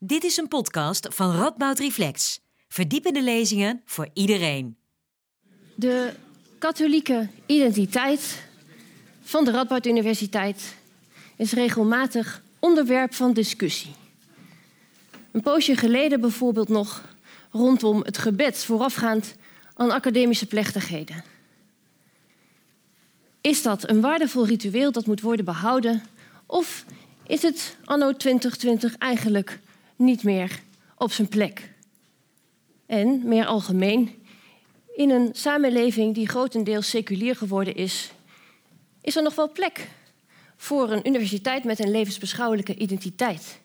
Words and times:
Dit 0.00 0.24
is 0.24 0.36
een 0.36 0.48
podcast 0.48 1.06
van 1.10 1.36
Radboud 1.36 1.78
Reflex. 1.78 2.40
Verdiepende 2.68 3.22
lezingen 3.22 3.82
voor 3.84 4.08
iedereen. 4.12 4.76
De 5.74 6.12
katholieke 6.58 7.28
identiteit 7.46 8.44
van 9.22 9.44
de 9.44 9.50
Radboud 9.50 9.86
Universiteit 9.86 10.76
is 11.36 11.52
regelmatig 11.52 12.42
onderwerp 12.58 13.14
van 13.14 13.32
discussie. 13.32 13.94
Een 15.32 15.42
poosje 15.42 15.76
geleden 15.76 16.20
bijvoorbeeld 16.20 16.68
nog 16.68 17.04
rondom 17.50 18.02
het 18.02 18.18
gebed 18.18 18.64
voorafgaand 18.64 19.36
aan 19.74 19.90
academische 19.90 20.46
plechtigheden. 20.46 21.24
Is 23.40 23.62
dat 23.62 23.88
een 23.88 24.00
waardevol 24.00 24.46
ritueel 24.46 24.92
dat 24.92 25.06
moet 25.06 25.20
worden 25.20 25.44
behouden? 25.44 26.02
Of 26.46 26.84
is 27.26 27.42
het 27.42 27.76
anno 27.84 28.12
2020 28.12 28.96
eigenlijk 28.96 29.60
niet 29.98 30.22
meer 30.22 30.62
op 30.96 31.12
zijn 31.12 31.28
plek? 31.28 31.72
En 32.86 33.28
meer 33.28 33.46
algemeen, 33.46 34.22
in 34.94 35.10
een 35.10 35.30
samenleving 35.32 36.14
die 36.14 36.28
grotendeels 36.28 36.88
seculier 36.88 37.36
geworden 37.36 37.74
is, 37.74 38.10
is 39.00 39.16
er 39.16 39.22
nog 39.22 39.34
wel 39.34 39.52
plek 39.52 39.88
voor 40.56 40.90
een 40.90 41.06
universiteit 41.06 41.64
met 41.64 41.78
een 41.78 41.90
levensbeschouwelijke 41.90 42.74
identiteit? 42.74 43.60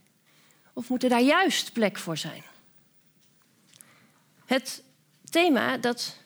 Of 0.73 0.89
moet 0.89 1.03
er 1.03 1.09
daar 1.09 1.21
juist 1.21 1.73
plek 1.73 1.97
voor 1.97 2.17
zijn? 2.17 2.43
Het 4.45 4.83
thema 5.29 5.77
dat 5.77 6.17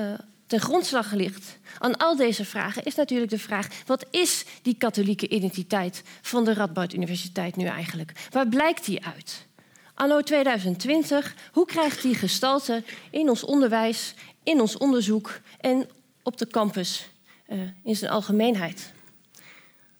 uh, 0.00 0.14
ten 0.46 0.60
grondslag 0.60 1.12
ligt 1.12 1.58
aan 1.78 1.96
al 1.96 2.16
deze 2.16 2.44
vragen 2.44 2.84
is 2.84 2.94
natuurlijk 2.94 3.30
de 3.30 3.38
vraag: 3.38 3.68
wat 3.86 4.06
is 4.10 4.44
die 4.62 4.76
katholieke 4.78 5.28
identiteit 5.28 6.02
van 6.22 6.44
de 6.44 6.54
Radboud 6.54 6.92
Universiteit 6.92 7.56
nu 7.56 7.64
eigenlijk? 7.64 8.12
Waar 8.30 8.48
blijkt 8.48 8.84
die 8.84 9.04
uit? 9.04 9.46
Anno 9.94 10.20
2020, 10.20 11.34
hoe 11.52 11.66
krijgt 11.66 12.02
die 12.02 12.14
gestalte 12.14 12.82
in 13.10 13.28
ons 13.28 13.44
onderwijs, 13.44 14.14
in 14.42 14.60
ons 14.60 14.76
onderzoek 14.76 15.40
en 15.60 15.88
op 16.22 16.38
de 16.38 16.46
campus 16.46 17.08
uh, 17.48 17.60
in 17.84 17.96
zijn 17.96 18.10
algemeenheid? 18.10 18.92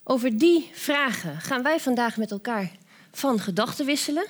Over 0.05 0.39
die 0.39 0.71
vragen 0.73 1.41
gaan 1.41 1.63
wij 1.63 1.81
vandaag 1.81 2.17
met 2.17 2.31
elkaar 2.31 2.71
van 3.13 3.41
gedachten 3.41 3.87
wisselen 3.87 4.27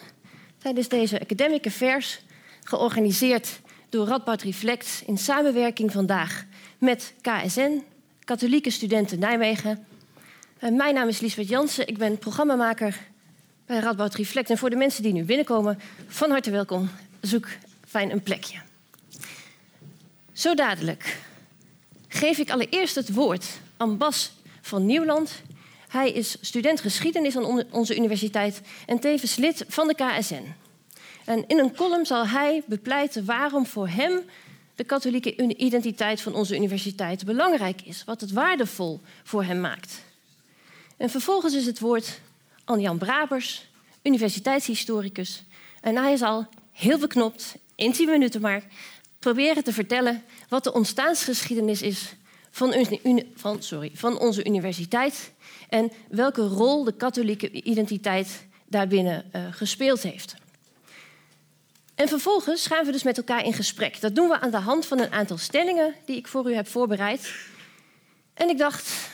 tijdens 0.59 0.89
deze 0.89 1.21
Academic 1.21 1.67
Affairs, 1.67 2.21
georganiseerd 2.63 3.61
door 3.95 4.07
Radboud 4.07 4.43
Reflect 4.43 5.03
in 5.07 5.19
samenwerking 5.19 5.93
vandaag 5.93 6.45
met 6.79 7.15
KSN, 7.21 7.83
Katholieke 8.25 8.71
Studenten 8.71 9.19
Nijmegen. 9.19 9.87
Uh, 10.61 10.71
mijn 10.71 10.95
naam 10.95 11.09
is 11.09 11.21
Liesbeth 11.21 11.49
Jansen, 11.49 11.89
ik 11.89 11.99
ben 11.99 12.19
programmamaker 12.19 12.99
bij 13.67 13.79
Radboud 13.79 14.15
Reflect. 14.15 14.51
En 14.51 14.59
voor 14.59 14.71
de 14.71 14.77
mensen 14.77 15.03
die 15.03 15.13
nu 15.13 15.25
binnenkomen, 15.25 15.81
van 16.07 16.31
harte 16.31 16.51
welkom. 16.51 16.91
Zoek 17.21 17.49
fijn 17.87 18.11
een 18.11 18.23
plekje. 18.23 18.59
Zo 20.33 20.55
dadelijk 20.55 21.19
geef 22.09 22.39
ik 22.39 22.51
allereerst 22.51 22.95
het 22.95 23.15
woord 23.15 23.47
aan 23.77 23.99
Bas 23.99 24.33
van 24.61 24.87
Nieuwland. 24.87 25.43
Hij 25.89 26.13
is 26.13 26.37
student 26.41 26.81
geschiedenis 26.81 27.37
aan 27.37 27.65
onze 27.71 27.97
universiteit 27.97 28.61
en 28.87 28.99
tevens 28.99 29.37
lid 29.37 29.65
van 29.69 29.89
de 29.89 29.95
KSN. 29.95 30.64
En 31.25 31.45
in 31.47 31.59
een 31.59 31.75
column 31.75 32.07
zal 32.07 32.27
hij 32.27 32.63
bepleiten 32.67 33.25
waarom 33.25 33.67
voor 33.67 33.89
hem 33.89 34.21
de 34.75 34.85
katholieke 34.85 35.57
identiteit 35.57 36.21
van 36.21 36.35
onze 36.35 36.57
universiteit 36.57 37.25
belangrijk 37.25 37.83
is, 37.83 38.05
wat 38.05 38.21
het 38.21 38.33
waardevol 38.33 39.01
voor 39.25 39.45
hem 39.45 39.61
maakt. 39.61 40.03
En 40.97 41.11
vervolgens 41.11 41.55
is 41.55 41.67
het 41.67 41.81
woord 41.81 42.21
aan 42.65 42.81
Jan 42.81 42.99
Brabers, 42.99 43.69
universiteitshistoricus. 44.03 45.45
En 45.81 45.97
hij 45.97 46.17
zal 46.17 46.47
heel 46.73 46.99
beknopt, 46.99 47.55
in 47.75 47.93
10 47.93 48.11
minuten 48.11 48.41
maar, 48.41 48.63
proberen 49.19 49.65
te 49.65 49.73
vertellen 49.73 50.23
wat 50.49 50.65
de 50.65 50.73
ontstaansgeschiedenis 50.73 51.83
is 51.83 52.15
van, 52.51 52.87
van, 53.35 53.63
sorry, 53.63 53.91
van 53.95 54.19
onze 54.19 54.45
universiteit 54.45 55.33
en 55.69 55.93
welke 56.09 56.43
rol 56.43 56.85
de 56.85 56.93
katholieke 56.93 57.51
identiteit 57.51 58.47
daarbinnen 58.69 59.25
uh, 59.33 59.43
gespeeld 59.51 60.03
heeft. 60.03 60.35
En 61.95 62.09
vervolgens 62.09 62.67
gaan 62.67 62.85
we 62.85 62.93
dus 62.93 63.03
met 63.03 63.17
elkaar 63.17 63.45
in 63.45 63.53
gesprek. 63.53 64.01
Dat 64.01 64.15
doen 64.15 64.29
we 64.29 64.41
aan 64.41 64.51
de 64.51 64.57
hand 64.57 64.87
van 64.87 64.99
een 64.99 65.13
aantal 65.13 65.39
stellingen 65.39 65.95
die 66.05 66.17
ik 66.17 66.29
voor 66.29 66.51
u 66.51 66.55
heb 66.55 66.69
voorbereid. 66.69 67.35
En 68.35 68.49
ik 68.49 68.59
dacht, 68.59 69.09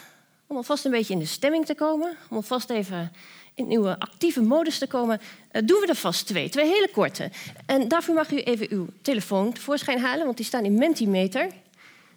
om 0.47 0.57
alvast 0.57 0.85
een 0.85 0.91
beetje 0.91 1.13
in 1.13 1.19
de 1.19 1.27
stemming 1.27 1.67
te 1.67 1.75
komen, 1.75 2.17
om 2.31 2.37
alvast 2.37 2.71
even 2.71 3.13
in 3.55 3.71
uw 3.71 3.89
actieve 3.89 4.43
modus 4.43 4.79
te 4.79 4.87
komen, 4.87 5.21
uh, 5.53 5.63
doen 5.65 5.81
we 5.81 5.87
er 5.87 5.95
vast 5.95 6.27
twee. 6.27 6.49
Twee 6.49 6.67
hele 6.67 6.89
korte. 6.93 7.31
En 7.67 7.89
daarvoor 7.89 8.15
mag 8.15 8.31
u 8.31 8.37
even 8.37 8.67
uw 8.71 8.87
telefoon 9.03 9.53
tevoorschijn 9.53 10.01
halen, 10.01 10.25
want 10.25 10.37
die 10.37 10.47
staan 10.47 10.65
in 10.65 10.75
Mentimeter. 10.75 11.49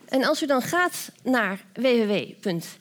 En 0.06 0.24
als 0.24 0.44
u 0.44 0.45
dan 0.45 0.62
gaat 0.62 1.12
naar 1.24 1.66
www.menti.com 1.74 2.72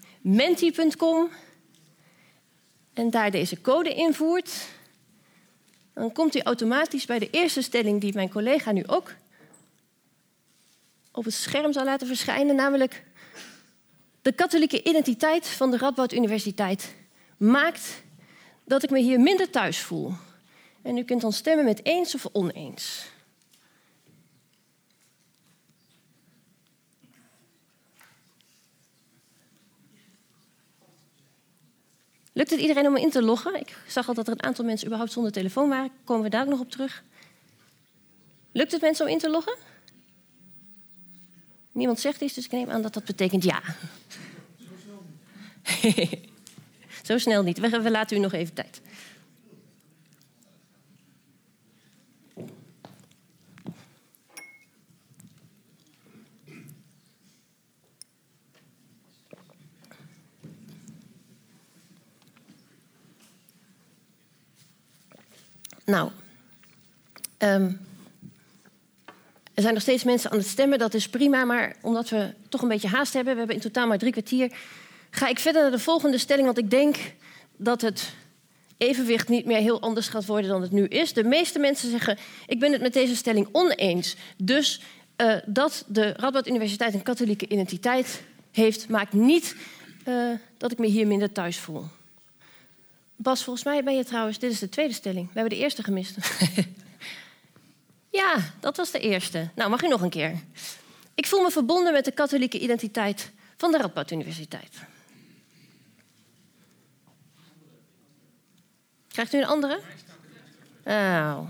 en 2.94 3.10
daar 3.10 3.30
deze 3.30 3.60
code 3.60 3.94
invoert, 3.94 4.50
dan 5.94 6.12
komt 6.12 6.36
u 6.36 6.40
automatisch 6.40 7.06
bij 7.06 7.18
de 7.18 7.30
eerste 7.30 7.62
stelling 7.62 8.00
die 8.00 8.14
mijn 8.14 8.30
collega 8.30 8.72
nu 8.72 8.86
ook 8.86 9.14
op 11.12 11.24
het 11.24 11.34
scherm 11.34 11.72
zal 11.72 11.84
laten 11.84 12.06
verschijnen, 12.06 12.56
namelijk 12.56 13.04
de 14.22 14.32
katholieke 14.32 14.82
identiteit 14.82 15.46
van 15.46 15.70
de 15.70 15.76
Radboud 15.76 16.12
Universiteit 16.12 16.94
maakt 17.36 18.02
dat 18.64 18.82
ik 18.82 18.90
me 18.90 18.98
hier 18.98 19.20
minder 19.20 19.50
thuis 19.50 19.80
voel. 19.80 20.12
En 20.82 20.96
u 20.96 21.04
kunt 21.04 21.20
dan 21.20 21.32
stemmen 21.32 21.64
met 21.64 21.84
eens 21.84 22.14
of 22.14 22.26
oneens. 22.32 23.11
Lukt 32.42 32.54
het 32.54 32.62
iedereen 32.62 32.86
om 32.86 32.96
in 32.96 33.10
te 33.10 33.22
loggen? 33.22 33.60
Ik 33.60 33.76
zag 33.86 34.08
al 34.08 34.14
dat 34.14 34.26
er 34.26 34.32
een 34.32 34.42
aantal 34.42 34.64
mensen 34.64 34.86
überhaupt 34.86 35.12
zonder 35.12 35.32
telefoon 35.32 35.68
waren. 35.68 35.90
Komen 36.04 36.22
we 36.22 36.30
daar 36.30 36.42
ook 36.42 36.48
nog 36.48 36.60
op 36.60 36.70
terug? 36.70 37.02
Lukt 38.52 38.72
het 38.72 38.80
mensen 38.80 39.06
om 39.06 39.12
in 39.12 39.18
te 39.18 39.30
loggen? 39.30 39.56
Niemand 41.72 42.00
zegt 42.00 42.20
iets, 42.20 42.34
dus 42.34 42.44
ik 42.44 42.50
neem 42.50 42.70
aan 42.70 42.82
dat 42.82 42.94
dat 42.94 43.04
betekent 43.04 43.44
ja. 43.44 43.62
Zo 47.08 47.18
snel 47.18 47.42
niet. 47.42 47.58
We, 47.58 47.80
we 47.80 47.90
laten 47.90 48.16
u 48.16 48.20
nog 48.20 48.32
even 48.32 48.54
tijd. 48.54 48.80
Nou, 65.92 66.10
um, 67.38 67.80
er 69.54 69.62
zijn 69.62 69.74
nog 69.74 69.82
steeds 69.82 70.04
mensen 70.04 70.30
aan 70.30 70.38
het 70.38 70.46
stemmen, 70.46 70.78
dat 70.78 70.94
is 70.94 71.08
prima. 71.08 71.44
Maar 71.44 71.76
omdat 71.80 72.08
we 72.08 72.34
toch 72.48 72.62
een 72.62 72.68
beetje 72.68 72.88
haast 72.88 73.12
hebben, 73.12 73.32
we 73.32 73.38
hebben 73.38 73.56
in 73.56 73.62
totaal 73.62 73.86
maar 73.86 73.98
drie 73.98 74.12
kwartier, 74.12 74.52
ga 75.10 75.28
ik 75.28 75.38
verder 75.38 75.62
naar 75.62 75.70
de 75.70 75.78
volgende 75.78 76.18
stelling. 76.18 76.46
Want 76.46 76.58
ik 76.58 76.70
denk 76.70 76.96
dat 77.56 77.80
het 77.80 78.12
evenwicht 78.76 79.28
niet 79.28 79.44
meer 79.44 79.58
heel 79.58 79.80
anders 79.80 80.08
gaat 80.08 80.26
worden 80.26 80.50
dan 80.50 80.62
het 80.62 80.72
nu 80.72 80.86
is. 80.86 81.12
De 81.12 81.24
meeste 81.24 81.58
mensen 81.58 81.90
zeggen: 81.90 82.18
Ik 82.46 82.60
ben 82.60 82.72
het 82.72 82.80
met 82.80 82.92
deze 82.92 83.16
stelling 83.16 83.48
oneens. 83.52 84.16
Dus 84.36 84.80
uh, 85.16 85.34
dat 85.46 85.84
de 85.86 86.12
Radboud 86.16 86.48
Universiteit 86.48 86.94
een 86.94 87.02
katholieke 87.02 87.48
identiteit 87.48 88.22
heeft, 88.50 88.88
maakt 88.88 89.12
niet 89.12 89.56
uh, 90.08 90.30
dat 90.58 90.72
ik 90.72 90.78
me 90.78 90.86
hier 90.86 91.06
minder 91.06 91.32
thuis 91.32 91.58
voel. 91.58 91.84
Bas, 93.22 93.44
volgens 93.44 93.64
mij 93.64 93.84
ben 93.84 93.96
je 93.96 94.04
trouwens, 94.04 94.38
dit 94.38 94.52
is 94.52 94.58
de 94.58 94.68
tweede 94.68 94.94
stelling. 94.94 95.26
We 95.26 95.32
hebben 95.40 95.58
de 95.58 95.64
eerste 95.64 95.82
gemist. 95.82 96.16
ja, 98.20 98.36
dat 98.60 98.76
was 98.76 98.90
de 98.90 98.98
eerste. 98.98 99.50
Nou, 99.54 99.70
mag 99.70 99.82
u 99.82 99.88
nog 99.88 100.00
een 100.00 100.10
keer. 100.10 100.40
Ik 101.14 101.26
voel 101.26 101.42
me 101.42 101.50
verbonden 101.50 101.92
met 101.92 102.04
de 102.04 102.12
katholieke 102.12 102.58
identiteit 102.58 103.30
van 103.56 103.72
de 103.72 103.78
Radboud 103.78 104.10
Universiteit. 104.10 104.76
Krijgt 109.08 109.32
u 109.32 109.38
een 109.38 109.46
andere? 109.46 109.80
Nou. 110.84 111.46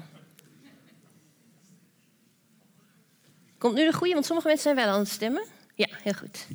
Komt 3.58 3.74
nu 3.74 3.86
de 3.86 3.92
goede, 3.92 4.12
want 4.12 4.26
sommige 4.26 4.48
mensen 4.48 4.74
zijn 4.74 4.86
wel 4.86 4.94
aan 4.94 5.00
het 5.00 5.08
stemmen. 5.08 5.46
Ja, 5.74 5.88
heel 6.02 6.14
goed. 6.14 6.46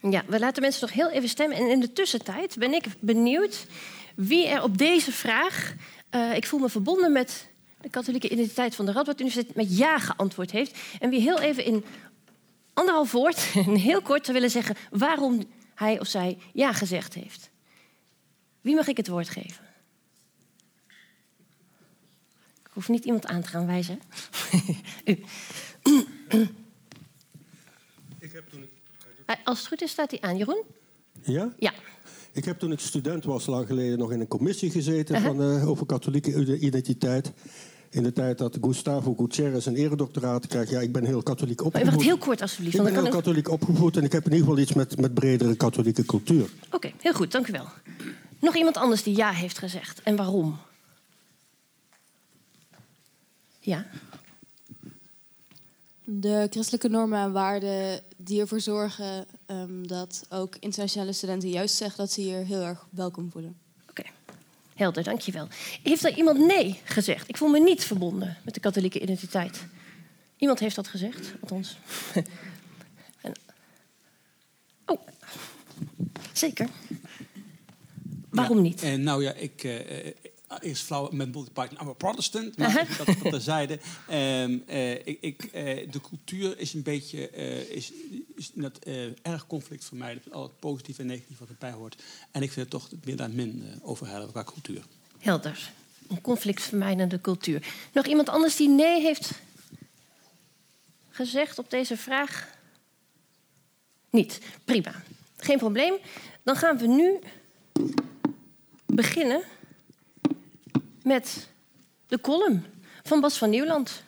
Ja, 0.00 0.24
we 0.26 0.38
laten 0.38 0.62
mensen 0.62 0.80
nog 0.86 0.92
heel 0.92 1.10
even 1.10 1.28
stemmen. 1.28 1.56
En 1.56 1.70
in 1.70 1.80
de 1.80 1.92
tussentijd 1.92 2.56
ben 2.58 2.72
ik 2.72 2.84
benieuwd 3.00 3.66
wie 4.14 4.46
er 4.46 4.62
op 4.62 4.78
deze 4.78 5.12
vraag... 5.12 5.74
Uh, 6.14 6.36
ik 6.36 6.46
voel 6.46 6.60
me 6.60 6.68
verbonden 6.68 7.12
met 7.12 7.48
de 7.80 7.88
katholieke 7.88 8.28
identiteit 8.28 8.74
van 8.74 8.86
de 8.86 8.92
Radboud 8.92 9.20
Universiteit... 9.20 9.56
met 9.56 9.78
ja 9.78 9.98
geantwoord 9.98 10.50
heeft. 10.50 10.78
En 11.00 11.10
wie 11.10 11.20
heel 11.20 11.40
even 11.40 11.64
in 11.64 11.84
anderhalf 12.72 13.12
woord, 13.12 13.52
en 13.66 13.74
heel 13.74 14.02
kort 14.02 14.24
zou 14.24 14.36
willen 14.36 14.50
zeggen... 14.50 14.76
waarom 14.90 15.44
hij 15.74 16.00
of 16.00 16.06
zij 16.06 16.38
ja 16.52 16.72
gezegd 16.72 17.14
heeft. 17.14 17.50
Wie 18.60 18.74
mag 18.74 18.86
ik 18.86 18.96
het 18.96 19.08
woord 19.08 19.28
geven? 19.28 19.68
Ik 22.64 22.70
hoef 22.72 22.88
niet 22.88 23.04
iemand 23.04 23.26
aan 23.26 23.42
te 23.42 23.48
gaan 23.48 23.66
wijzen. 23.66 24.00
Ik 28.18 28.32
heb 28.32 28.50
toen. 28.50 28.79
Eh, 29.30 29.36
als 29.44 29.58
het 29.58 29.68
goed 29.68 29.82
is, 29.82 29.90
staat 29.90 30.10
hij 30.10 30.20
aan. 30.20 30.36
Jeroen? 30.36 30.62
Ja? 31.22 31.52
Ja. 31.58 31.72
Ik 32.32 32.44
heb 32.44 32.58
toen 32.58 32.72
ik 32.72 32.80
student 32.80 33.24
was, 33.24 33.46
lang 33.46 33.66
geleden, 33.66 33.98
nog 33.98 34.12
in 34.12 34.20
een 34.20 34.28
commissie 34.28 34.70
gezeten 34.70 35.14
uh 35.14 35.20
-huh. 35.20 35.30
van, 35.30 35.50
uh, 35.50 35.68
over 35.68 35.86
katholieke 35.86 36.58
identiteit. 36.58 37.32
In 37.90 38.02
de 38.02 38.12
tijd 38.12 38.38
dat 38.38 38.58
Gustavo 38.60 39.14
Gutierrez 39.14 39.66
een 39.66 39.76
eredoctoraat 39.76 40.46
kreeg. 40.46 40.70
Ja, 40.70 40.80
ik 40.80 40.92
ben 40.92 41.04
heel 41.04 41.22
katholiek 41.22 41.64
opgevoed. 41.64 41.90
Wacht 41.90 42.02
heel 42.02 42.18
kort 42.18 42.42
alsjeblieft. 42.42 42.76
Ik 42.76 42.82
ben 42.82 42.92
heel 42.92 43.08
katholiek 43.08 43.48
opgevoed 43.48 43.96
en 43.96 44.04
ik 44.04 44.12
heb 44.12 44.24
in 44.26 44.32
ieder 44.32 44.46
geval 44.46 44.62
iets 44.62 44.72
met, 44.72 45.00
met 45.00 45.14
bredere 45.14 45.56
katholieke 45.56 46.04
cultuur. 46.04 46.42
Oké, 46.42 46.76
okay, 46.76 46.94
heel 47.00 47.12
goed, 47.12 47.32
dank 47.32 47.48
u 47.48 47.52
wel. 47.52 47.66
Nog 48.38 48.56
iemand 48.56 48.76
anders 48.76 49.02
die 49.02 49.16
ja 49.16 49.30
heeft 49.30 49.58
gezegd 49.58 50.02
en 50.02 50.16
waarom? 50.16 50.58
Ja. 53.60 53.86
De 56.12 56.46
christelijke 56.50 56.88
normen 56.88 57.20
en 57.20 57.32
waarden 57.32 58.00
die 58.16 58.40
ervoor 58.40 58.60
zorgen 58.60 59.26
um, 59.46 59.86
dat 59.86 60.26
ook 60.28 60.56
internationale 60.60 61.12
studenten 61.12 61.48
juist 61.48 61.74
zeggen 61.74 61.98
dat 61.98 62.12
ze 62.12 62.20
hier 62.20 62.44
heel 62.44 62.62
erg 62.62 62.86
welkom 62.90 63.30
voelen. 63.30 63.56
Oké, 63.82 64.00
okay. 64.00 64.12
helder, 64.74 65.02
dankjewel. 65.02 65.48
Heeft 65.82 66.04
er 66.04 66.16
iemand 66.16 66.38
nee 66.38 66.80
gezegd? 66.84 67.28
Ik 67.28 67.36
voel 67.36 67.48
me 67.48 67.60
niet 67.60 67.84
verbonden 67.84 68.36
met 68.44 68.54
de 68.54 68.60
katholieke 68.60 69.00
identiteit. 69.00 69.66
Iemand 70.36 70.58
heeft 70.58 70.76
dat 70.76 70.88
gezegd, 70.88 71.32
althans. 71.40 71.76
en... 73.22 73.32
Oh, 74.86 75.00
zeker. 76.32 76.68
Waarom 78.30 78.56
ja, 78.56 78.62
niet? 78.62 78.84
Uh, 78.84 78.94
nou 78.94 79.22
ja, 79.22 79.32
ik, 79.32 79.64
uh, 80.52 80.58
eerst 80.60 80.82
flauw 80.82 81.08
met 81.10 81.32
multiparty. 81.32 81.74
I'm 81.80 81.88
a 81.88 81.92
Protestant, 81.92 82.56
maar 82.56 82.68
uh 82.68 82.74
-huh. 82.74 82.98
dat, 82.98 83.06
dat 83.06 83.30
terzijde. 83.32 83.78
Um, 84.10 84.64
uh, 84.68 84.90
ik, 84.90 85.18
ik, 85.20 85.42
uh, 85.44 85.52
de 85.90 86.00
cultuur 86.08 86.58
is 86.58 86.74
een 86.74 86.82
beetje 86.82 87.30
is, 87.68 87.92
is 88.36 88.50
net, 88.54 88.78
erg 89.22 89.46
conflict 89.46 89.84
voor 89.84 89.98
mij. 89.98 90.20
Al 90.30 90.42
het 90.42 90.58
positieve 90.58 91.00
en 91.00 91.06
negatieve 91.06 91.40
wat 91.40 91.48
erbij 91.48 91.72
hoort. 91.72 92.02
En 92.30 92.42
ik 92.42 92.52
vind 92.52 92.72
het 92.72 92.80
toch 92.80 92.90
meer 93.04 93.16
dan 93.16 93.34
min 93.34 93.80
over 93.82 94.06
hebben 94.06 94.30
qua 94.30 94.44
cultuur. 94.44 94.82
Helder. 95.18 95.70
Een 96.08 96.20
conflictvermijdende 96.20 97.20
cultuur. 97.20 97.66
Nog 97.92 98.06
iemand 98.06 98.28
anders 98.28 98.56
die 98.56 98.68
nee 98.68 99.00
heeft 99.00 99.30
gezegd 101.10 101.58
op 101.58 101.70
deze 101.70 101.96
vraag? 101.96 102.48
Niet. 104.10 104.40
Prima. 104.64 105.02
Geen 105.36 105.58
probleem. 105.58 105.94
Dan 106.42 106.56
gaan 106.56 106.78
we 106.78 106.86
nu 106.86 107.18
beginnen 108.86 109.42
met 111.10 111.48
de 112.06 112.20
column 112.20 112.64
van 113.02 113.20
Bas 113.20 113.38
van 113.38 113.50
Nieuwland. 113.50 114.02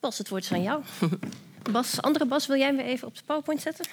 Bas, 0.00 0.18
het 0.18 0.28
woord 0.28 0.44
is 0.44 0.52
aan 0.52 0.62
jou. 0.62 0.84
Bas, 1.72 2.02
andere 2.02 2.26
Bas, 2.26 2.46
wil 2.46 2.56
jij 2.56 2.76
weer 2.76 2.84
even 2.84 3.08
op 3.08 3.16
de 3.16 3.22
PowerPoint 3.24 3.60
zetten? 3.60 3.86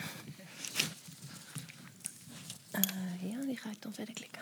Uh, 2.71 3.31
ja, 3.31 3.45
die 3.45 3.57
ga 3.57 3.69
ik 3.69 3.81
dan 3.81 3.93
verder 3.93 4.13
klikken. 4.13 4.41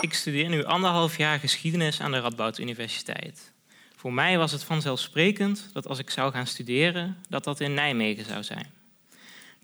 Ik 0.00 0.14
studeer 0.14 0.48
nu 0.48 0.64
anderhalf 0.64 1.16
jaar 1.16 1.38
geschiedenis 1.38 2.00
aan 2.00 2.12
de 2.12 2.20
Radboud 2.20 2.58
Universiteit. 2.58 3.52
Voor 3.96 4.12
mij 4.12 4.38
was 4.38 4.52
het 4.52 4.64
vanzelfsprekend 4.64 5.68
dat 5.72 5.88
als 5.88 5.98
ik 5.98 6.10
zou 6.10 6.32
gaan 6.32 6.46
studeren, 6.46 7.18
dat 7.28 7.44
dat 7.44 7.60
in 7.60 7.74
Nijmegen 7.74 8.24
zou 8.24 8.42
zijn. 8.42 8.83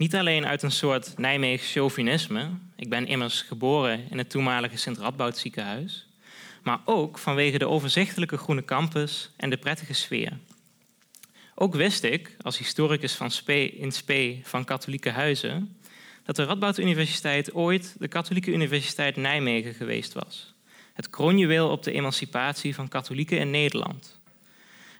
Niet 0.01 0.15
alleen 0.15 0.47
uit 0.47 0.63
een 0.63 0.71
soort 0.71 1.19
Nijmeegs 1.19 1.73
chauvinisme, 1.73 2.49
ik 2.77 2.89
ben 2.89 3.07
immers 3.07 3.43
geboren 3.43 4.07
in 4.11 4.19
het 4.19 4.31
toenmalige 4.31 4.77
Sint-Radboud 4.77 5.39
ziekenhuis, 5.39 6.07
maar 6.63 6.81
ook 6.85 7.19
vanwege 7.19 7.59
de 7.59 7.69
overzichtelijke 7.69 8.37
groene 8.37 8.65
campus 8.65 9.31
en 9.37 9.51
de 9.51 9.57
prettige 9.57 9.93
sfeer. 9.93 10.39
Ook 11.55 11.75
wist 11.75 12.03
ik, 12.03 12.37
als 12.43 12.59
historicus 12.59 13.15
van 13.15 13.31
Spee, 13.31 13.71
in 13.71 13.93
Spee 13.93 14.41
van 14.45 14.65
katholieke 14.65 15.11
huizen, 15.11 15.77
dat 16.25 16.37
de 16.37 16.45
Radboud 16.45 16.79
Universiteit 16.79 17.55
ooit 17.55 17.95
de 17.99 18.09
Katholieke 18.09 18.53
Universiteit 18.53 19.17
Nijmegen 19.17 19.75
geweest 19.75 20.13
was. 20.13 20.55
Het 20.93 21.11
kroonjuweel 21.11 21.69
op 21.69 21.83
de 21.83 21.93
emancipatie 21.93 22.75
van 22.75 22.89
katholieken 22.89 23.39
in 23.39 23.51
Nederland. 23.51 24.21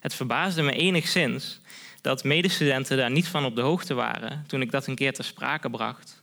Het 0.01 0.15
verbaasde 0.15 0.63
me 0.63 0.73
enigszins 0.73 1.61
dat 2.01 2.25
medestudenten 2.25 2.97
daar 2.97 3.11
niet 3.11 3.29
van 3.29 3.45
op 3.45 3.57
de 3.57 3.63
hoogte 3.63 3.95
waren 3.95 4.45
toen 4.47 4.61
ik 4.61 4.71
dat 4.71 4.87
een 4.87 4.95
keer 4.95 5.13
ter 5.13 5.25
sprake 5.25 5.71
bracht. 5.71 6.23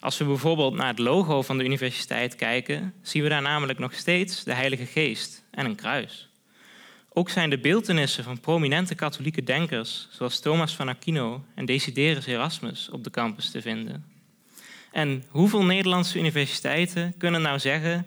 Als 0.00 0.18
we 0.18 0.24
bijvoorbeeld 0.24 0.74
naar 0.74 0.86
het 0.86 0.98
logo 0.98 1.42
van 1.42 1.58
de 1.58 1.64
universiteit 1.64 2.34
kijken, 2.34 2.94
zien 3.02 3.22
we 3.22 3.28
daar 3.28 3.42
namelijk 3.42 3.78
nog 3.78 3.94
steeds 3.94 4.44
de 4.44 4.52
Heilige 4.52 4.86
Geest 4.86 5.44
en 5.50 5.64
een 5.64 5.74
kruis. 5.74 6.28
Ook 7.12 7.30
zijn 7.30 7.50
de 7.50 7.58
beeldenissen 7.58 8.24
van 8.24 8.40
prominente 8.40 8.94
katholieke 8.94 9.42
denkers, 9.42 10.08
zoals 10.10 10.40
Thomas 10.40 10.76
van 10.76 10.88
Aquino 10.88 11.44
en 11.54 11.64
Desiderius 11.64 12.26
Erasmus, 12.26 12.88
op 12.90 13.04
de 13.04 13.10
campus 13.10 13.50
te 13.50 13.62
vinden. 13.62 14.04
En 14.92 15.24
hoeveel 15.28 15.64
Nederlandse 15.64 16.18
universiteiten 16.18 17.14
kunnen 17.18 17.42
nou 17.42 17.58
zeggen 17.58 18.06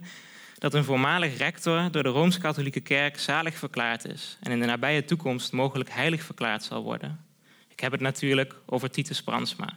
dat 0.61 0.73
een 0.73 0.83
voormalig 0.83 1.37
rector 1.37 1.91
door 1.91 2.03
de 2.03 2.09
Rooms-Katholieke 2.09 2.79
Kerk 2.79 3.19
zalig 3.19 3.55
verklaard 3.55 4.05
is 4.05 4.37
en 4.41 4.51
in 4.51 4.59
de 4.59 4.65
nabije 4.65 5.05
toekomst 5.05 5.51
mogelijk 5.51 5.89
heilig 5.89 6.23
verklaard 6.23 6.63
zal 6.63 6.83
worden. 6.83 7.25
Ik 7.67 7.79
heb 7.79 7.91
het 7.91 8.01
natuurlijk 8.01 8.55
over 8.65 8.91
Titus 8.91 9.23
Bransma. 9.23 9.73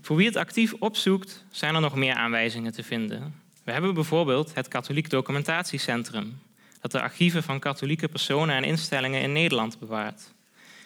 Voor 0.00 0.16
wie 0.16 0.26
het 0.26 0.36
actief 0.36 0.72
opzoekt, 0.78 1.44
zijn 1.50 1.74
er 1.74 1.80
nog 1.80 1.94
meer 1.94 2.14
aanwijzingen 2.14 2.72
te 2.72 2.82
vinden. 2.82 3.34
We 3.64 3.72
hebben 3.72 3.94
bijvoorbeeld 3.94 4.54
het 4.54 4.68
Katholiek 4.68 5.10
Documentatiecentrum, 5.10 6.38
dat 6.80 6.90
de 6.90 7.00
archieven 7.00 7.42
van 7.42 7.60
katholieke 7.60 8.08
personen 8.08 8.56
en 8.56 8.64
instellingen 8.64 9.20
in 9.20 9.32
Nederland 9.32 9.78
bewaart. 9.78 10.32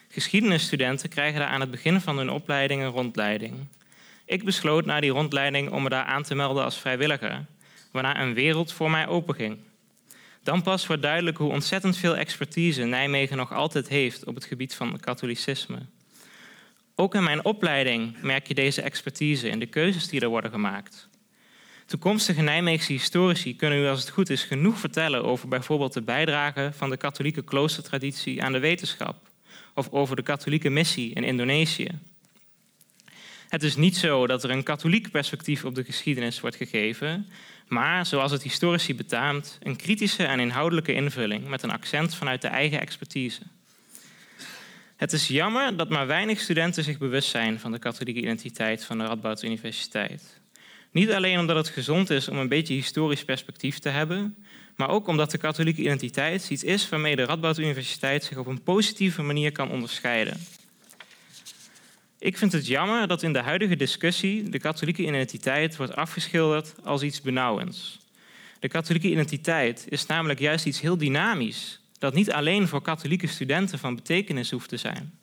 Geschiedenisstudenten 0.09 1.09
krijgen 1.09 1.41
daar 1.41 1.49
aan 1.49 1.61
het 1.61 1.71
begin 1.71 2.01
van 2.01 2.19
hun 2.19 2.31
opleiding 2.31 2.83
een 2.83 2.89
rondleiding. 2.89 3.55
Ik 4.25 4.45
besloot 4.45 4.85
na 4.85 5.01
die 5.01 5.11
rondleiding 5.11 5.71
om 5.71 5.83
me 5.83 5.89
daar 5.89 6.05
aan 6.05 6.23
te 6.23 6.35
melden 6.35 6.65
als 6.65 6.79
vrijwilliger 6.79 7.47
waarna 7.91 8.21
een 8.21 8.35
wereld 8.35 8.73
voor 8.73 8.91
mij 8.91 9.07
openging. 9.07 9.59
Dan 10.43 10.63
pas 10.63 10.87
wordt 10.87 11.03
duidelijk 11.03 11.37
hoe 11.37 11.51
ontzettend 11.51 11.97
veel 11.97 12.17
expertise 12.17 12.83
Nijmegen 12.83 13.37
nog 13.37 13.53
altijd 13.53 13.89
heeft 13.89 14.25
op 14.25 14.35
het 14.35 14.45
gebied 14.45 14.75
van 14.75 15.01
katholicisme. 15.01 15.79
Ook 16.95 17.15
in 17.15 17.23
mijn 17.23 17.45
opleiding 17.45 18.21
merk 18.23 18.47
je 18.47 18.55
deze 18.55 18.83
expertise 18.83 19.49
in 19.49 19.59
de 19.59 19.67
keuzes 19.67 20.09
die 20.09 20.21
er 20.21 20.29
worden 20.29 20.51
gemaakt. 20.51 21.09
Toekomstige 21.87 22.43
Nijmeegse 22.43 22.93
historici 22.93 23.57
kunnen 23.57 23.79
u 23.79 23.87
als 23.87 24.01
het 24.01 24.11
goed 24.11 24.31
is 24.31 24.43
genoeg 24.43 24.79
vertellen 24.79 25.25
over 25.25 25.49
bijvoorbeeld 25.49 25.93
de 25.93 26.03
bijdrage 26.03 26.71
van 26.75 26.91
de 26.91 26.97
katholieke 26.97 27.43
kloostertraditie 27.43 28.43
aan 28.43 28.53
de 28.53 28.59
wetenschap 28.59 29.17
of 29.75 29.91
over 29.91 30.17
de 30.17 30.23
katholieke 30.23 30.71
missie 30.71 31.15
in 31.15 31.25
Indonesië. 31.25 31.89
Het 33.49 33.63
is 33.63 33.77
niet 33.77 33.97
zo 33.97 34.27
dat 34.27 34.45
er 34.45 34.51
een 34.51 34.63
katholiek 34.63 35.11
perspectief 35.11 35.65
op 35.65 35.75
de 35.75 35.85
geschiedenis 35.85 36.41
wordt 36.41 36.57
gegeven, 36.57 37.27
maar 37.69 38.07
zoals 38.07 38.33
het 38.33 38.43
historici 38.43 38.95
betaamt, 38.95 39.59
een 39.63 39.77
kritische 39.77 40.25
en 40.25 40.41
inhoudelijke 40.41 40.93
invulling 40.93 41.49
met 41.49 41.63
een 41.63 41.71
accent 41.71 42.15
vanuit 42.15 42.43
de 42.43 42.49
eigen 42.49 42.81
expertise. 42.81 43.43
Het 44.97 45.13
is 45.13 45.29
jammer 45.29 45.77
dat 45.77 45.89
maar 45.89 46.07
weinig 46.07 46.41
studenten 46.41 46.85
zich 46.85 46.99
bewust 46.99 47.31
zijn 47.31 47.61
van 47.61 47.73
de 47.73 47.79
katholieke 47.79 48.21
identiteit 48.21 48.85
van 48.85 48.99
de 48.99 49.05
Radboud 49.05 49.43
Universiteit. 49.43 50.41
Niet 50.91 51.13
alleen 51.13 51.39
omdat 51.39 51.57
het 51.57 51.69
gezond 51.69 52.11
is 52.11 52.29
om 52.29 52.39
een 52.39 52.49
beetje 52.49 52.75
historisch 52.75 53.25
perspectief 53.25 53.79
te 53.79 53.89
hebben, 53.89 54.37
maar 54.77 54.89
ook 54.89 55.07
omdat 55.07 55.31
de 55.31 55.39
katholieke 55.39 55.81
identiteit 55.81 56.51
iets 56.51 56.65
is 56.65 56.89
waarmee 56.89 57.17
de 57.17 57.25
Radboud 57.25 57.59
Universiteit 57.59 58.25
zich 58.25 58.37
op 58.37 58.47
een 58.47 58.63
positieve 58.63 59.23
manier 59.23 59.53
kan 59.53 59.71
onderscheiden. 59.71 60.37
Ik 62.19 62.39
vind 62.39 62.53
het 62.53 62.67
jammer 62.67 63.09
dat 63.09 63.23
in 63.23 63.33
de 63.33 63.39
huidige 63.39 63.77
discussie 63.77 64.49
de 64.49 64.59
katholieke 64.59 65.03
identiteit 65.03 65.77
wordt 65.77 65.97
afgeschilderd 65.97 66.75
als 66.85 67.03
iets 67.03 67.21
benauwends. 67.21 67.99
De 68.61 68.69
katholieke 68.69 69.11
identiteit 69.11 69.87
is 69.89 70.07
namelijk 70.07 70.39
juist 70.39 70.67
iets 70.67 70.81
heel 70.81 70.97
dynamisch, 70.97 71.81
dat 71.99 72.15
niet 72.15 72.33
alleen 72.33 72.69
voor 72.69 72.83
katholieke 72.83 73.27
studenten 73.27 73.79
van 73.79 73.95
betekenis 73.95 74.51
hoeft 74.51 74.69
te 74.69 74.77
zijn. 74.77 75.19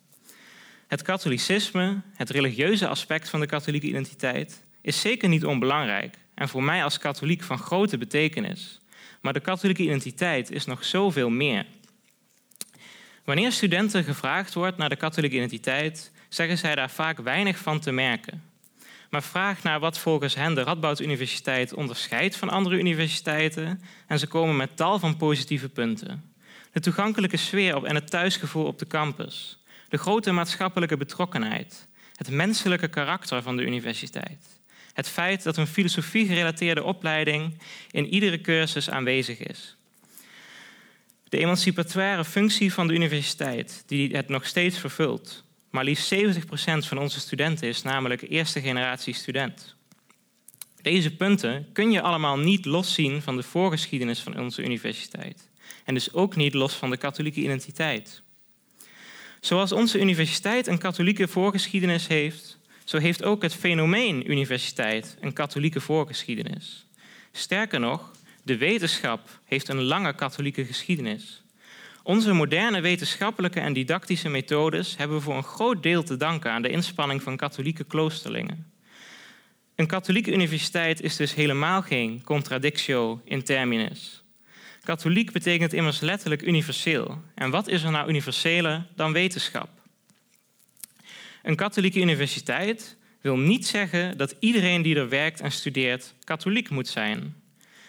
Het 0.86 1.02
katholicisme, 1.02 2.00
het 2.14 2.30
religieuze 2.30 2.88
aspect 2.88 3.28
van 3.28 3.40
de 3.40 3.46
katholieke 3.46 3.86
identiteit, 3.86 4.64
is 4.80 5.00
zeker 5.00 5.28
niet 5.28 5.44
onbelangrijk 5.44 6.18
en 6.34 6.48
voor 6.48 6.62
mij 6.62 6.84
als 6.84 6.98
katholiek 6.98 7.42
van 7.42 7.58
grote 7.58 7.98
betekenis. 7.98 8.80
Maar 9.20 9.32
de 9.32 9.40
katholieke 9.40 9.82
identiteit 9.82 10.50
is 10.50 10.64
nog 10.64 10.84
zoveel 10.84 11.30
meer. 11.30 11.66
Wanneer 13.24 13.52
studenten 13.52 14.04
gevraagd 14.04 14.54
wordt 14.54 14.76
naar 14.76 14.88
de 14.88 14.96
katholieke 14.96 15.36
identiteit, 15.36 16.12
zeggen 16.36 16.58
zij 16.58 16.74
daar 16.74 16.90
vaak 16.90 17.18
weinig 17.18 17.58
van 17.58 17.80
te 17.80 17.92
merken. 17.92 18.42
Maar 19.10 19.22
vraag 19.22 19.62
naar 19.62 19.80
wat 19.80 19.98
volgens 19.98 20.34
hen 20.34 20.54
de 20.54 20.62
Radboud 20.62 21.00
Universiteit 21.00 21.74
onderscheidt 21.74 22.36
van 22.36 22.50
andere 22.50 22.78
universiteiten 22.78 23.82
en 24.06 24.18
ze 24.18 24.26
komen 24.26 24.56
met 24.56 24.76
tal 24.76 24.98
van 24.98 25.16
positieve 25.16 25.68
punten. 25.68 26.34
De 26.72 26.80
toegankelijke 26.80 27.36
sfeer 27.36 27.84
en 27.84 27.94
het 27.94 28.10
thuisgevoel 28.10 28.64
op 28.64 28.78
de 28.78 28.86
campus, 28.86 29.62
de 29.88 29.98
grote 29.98 30.32
maatschappelijke 30.32 30.96
betrokkenheid, 30.96 31.88
het 32.14 32.30
menselijke 32.30 32.88
karakter 32.88 33.42
van 33.42 33.56
de 33.56 33.62
universiteit. 33.62 34.60
Het 34.92 35.08
feit 35.08 35.42
dat 35.42 35.56
een 35.56 35.66
filosofie-gerelateerde 35.66 36.82
opleiding 36.82 37.58
in 37.90 38.06
iedere 38.06 38.40
cursus 38.40 38.90
aanwezig 38.90 39.38
is. 39.38 39.76
De 41.28 41.38
emancipatoire 41.38 42.24
functie 42.24 42.72
van 42.72 42.86
de 42.86 42.94
universiteit, 42.94 43.82
die 43.86 44.16
het 44.16 44.28
nog 44.28 44.46
steeds 44.46 44.78
vervult. 44.78 45.45
Maar 45.76 45.84
liefst 45.84 46.14
70% 46.14 46.18
van 46.78 46.98
onze 46.98 47.20
studenten 47.20 47.68
is 47.68 47.82
namelijk 47.82 48.22
eerste 48.28 48.60
generatie 48.60 49.14
student. 49.14 49.74
Deze 50.82 51.16
punten 51.16 51.68
kun 51.72 51.90
je 51.90 52.00
allemaal 52.00 52.38
niet 52.38 52.64
loszien 52.64 53.22
van 53.22 53.36
de 53.36 53.42
voorgeschiedenis 53.42 54.20
van 54.20 54.38
onze 54.38 54.62
universiteit. 54.62 55.50
En 55.84 55.94
dus 55.94 56.12
ook 56.12 56.36
niet 56.36 56.54
los 56.54 56.74
van 56.74 56.90
de 56.90 56.96
katholieke 56.96 57.40
identiteit. 57.40 58.22
Zoals 59.40 59.72
onze 59.72 60.00
universiteit 60.00 60.66
een 60.66 60.78
katholieke 60.78 61.28
voorgeschiedenis 61.28 62.06
heeft, 62.06 62.58
zo 62.84 62.98
heeft 62.98 63.24
ook 63.24 63.42
het 63.42 63.54
fenomeen 63.54 64.30
universiteit 64.30 65.16
een 65.20 65.32
katholieke 65.32 65.80
voorgeschiedenis. 65.80 66.86
Sterker 67.32 67.80
nog, 67.80 68.10
de 68.42 68.56
wetenschap 68.56 69.40
heeft 69.44 69.68
een 69.68 69.82
lange 69.82 70.14
katholieke 70.14 70.64
geschiedenis. 70.64 71.42
Onze 72.06 72.32
moderne 72.32 72.80
wetenschappelijke 72.80 73.60
en 73.60 73.72
didactische 73.72 74.28
methodes 74.28 74.96
hebben 74.96 75.22
voor 75.22 75.36
een 75.36 75.42
groot 75.42 75.82
deel 75.82 76.02
te 76.02 76.16
danken 76.16 76.50
aan 76.50 76.62
de 76.62 76.68
inspanning 76.68 77.22
van 77.22 77.36
katholieke 77.36 77.84
kloosterlingen. 77.84 78.72
Een 79.74 79.86
katholieke 79.86 80.32
universiteit 80.32 81.00
is 81.00 81.16
dus 81.16 81.34
helemaal 81.34 81.82
geen 81.82 82.22
contradictio 82.24 83.20
in 83.24 83.42
terminis. 83.42 84.22
Katholiek 84.82 85.32
betekent 85.32 85.72
immers 85.72 86.00
letterlijk 86.00 86.42
universeel. 86.42 87.20
En 87.34 87.50
wat 87.50 87.68
is 87.68 87.82
er 87.82 87.90
nou 87.90 88.08
universeler 88.08 88.86
dan 88.94 89.12
wetenschap? 89.12 89.68
Een 91.42 91.56
katholieke 91.56 92.00
universiteit 92.00 92.96
wil 93.20 93.36
niet 93.36 93.66
zeggen 93.66 94.16
dat 94.16 94.36
iedereen 94.38 94.82
die 94.82 94.96
er 94.96 95.08
werkt 95.08 95.40
en 95.40 95.52
studeert 95.52 96.14
katholiek 96.24 96.70
moet 96.70 96.88
zijn. 96.88 97.34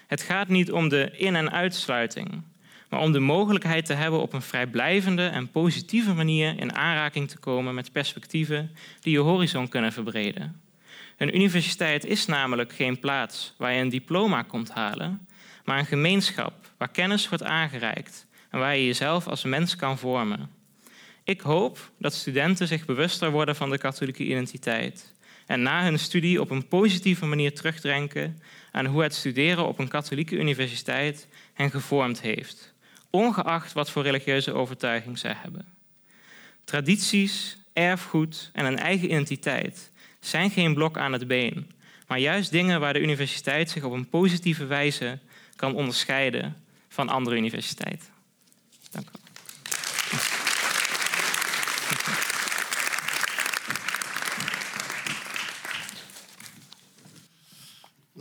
Het 0.08 0.22
gaat 0.22 0.48
niet 0.48 0.72
om 0.72 0.90
de 0.90 1.12
in- 1.18 1.36
en 1.36 1.52
uitsluiting, 1.52 2.44
maar 2.90 3.00
om 3.00 3.12
de 3.12 3.20
mogelijkheid 3.20 3.86
te 3.86 3.94
hebben 3.94 4.22
op 4.22 4.34
een 4.34 4.42
vrijblijvende 4.42 5.28
en 5.28 5.52
positieve 5.52 6.14
manier 6.14 6.60
in 6.60 6.76
aanraking 6.76 7.30
te 7.30 7.38
komen 7.38 7.74
met 7.74 7.92
perspectieven 7.92 8.72
die 9.00 9.14
je 9.14 9.20
horizon 9.20 9.68
kunnen 9.68 9.94
verbreden. 9.94 10.62
Een 11.18 11.36
universiteit 11.36 12.06
is 12.06 12.26
namelijk 12.26 12.74
geen 12.74 13.00
plaats 13.00 13.54
waar 13.58 13.74
je 13.74 13.82
een 13.82 13.90
diploma 13.90 14.42
komt 14.42 14.72
halen, 14.72 15.28
maar 15.66 15.80
een 15.80 15.86
gemeenschap 15.86 16.54
waar 16.78 16.92
kennis 16.92 17.30
wordt 17.30 17.44
aangereikt 17.44 18.28
en 18.50 18.60
waar 18.60 18.76
je 18.76 18.86
jezelf 18.86 19.28
als 19.28 19.44
mens 19.44 19.76
kan 19.76 19.98
vormen. 19.98 20.50
Ik 21.24 21.42
hoop 21.42 21.92
dat 22.00 22.14
studenten 22.14 22.68
zich 22.68 22.86
bewuster 22.86 23.32
worden 23.32 23.56
van 23.56 23.70
de 23.70 23.78
katholieke 23.78 24.24
identiteit 24.24 25.14
en 25.46 25.62
na 25.62 25.84
hun 25.84 26.00
studie 26.00 26.42
op 26.42 26.50
een 26.50 26.68
positieve 26.68 27.26
manier 27.26 27.54
terugdenken 27.56 28.42
aan 28.72 28.86
hoe 28.86 29.04
het 29.04 29.14
studeren 29.14 29.68
op 29.68 29.80
een 29.80 29.88
katholieke 29.88 30.36
universiteit 30.36 31.28
hen 31.54 31.72
gevormd 31.72 32.22
heeft, 32.22 32.74
ongeacht 33.18 33.74
wat 33.74 33.90
voor 33.90 34.04
religieuze 34.04 34.54
overtuiging 34.54 35.18
zij 35.18 35.36
hebben. 35.38 35.66
Tradities, 36.64 37.58
erfgoed 37.74 38.50
en 38.54 38.66
een 38.66 38.80
eigen 38.80 39.06
identiteit 39.06 39.92
zijn 40.20 40.50
geen 40.50 40.74
blok 40.74 40.98
aan 40.98 41.14
het 41.14 41.28
been, 41.28 41.72
maar 42.08 42.20
juist 42.20 42.52
dingen 42.52 42.80
waar 42.80 42.94
de 42.94 43.02
universiteit 43.02 43.70
zich 43.70 43.84
op 43.84 43.92
een 43.92 44.10
positieve 44.10 44.66
wijze 44.66 45.20
kan 45.56 45.76
onderscheiden 45.76 46.56
van 46.90 47.10
andere 47.10 47.36
universiteiten. 47.36 48.08
Dank 48.92 49.08
u 49.08 49.12
wel. 49.12 49.26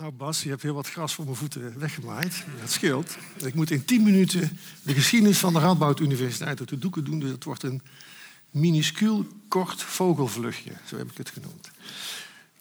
Nou 0.06 0.18
Bas, 0.18 0.42
je 0.42 0.48
hebt 0.48 0.62
heel 0.62 0.75
wat 0.75 0.88
gras 0.88 1.14
voor 1.14 1.25
mijn 1.25 1.36
voeten 1.36 1.78
weggemaaid. 1.78 2.44
Dat 2.60 2.70
scheelt. 2.70 3.16
Ik 3.36 3.54
moet 3.54 3.70
in 3.70 3.84
tien 3.84 4.02
minuten 4.02 4.58
de 4.82 4.94
geschiedenis 4.94 5.38
van 5.38 5.52
de 5.52 5.58
Radboud 5.58 6.00
Universiteit 6.00 6.58
uit 6.58 6.68
de 6.68 6.78
doeken 6.78 7.04
doen. 7.04 7.18
Dus 7.18 7.30
het 7.30 7.44
wordt 7.44 7.62
een 7.62 7.82
minuscuul 8.50 9.26
kort 9.48 9.82
vogelvluchtje, 9.82 10.72
zo 10.84 10.96
heb 10.96 11.10
ik 11.10 11.16
het 11.16 11.30
genoemd. 11.30 11.70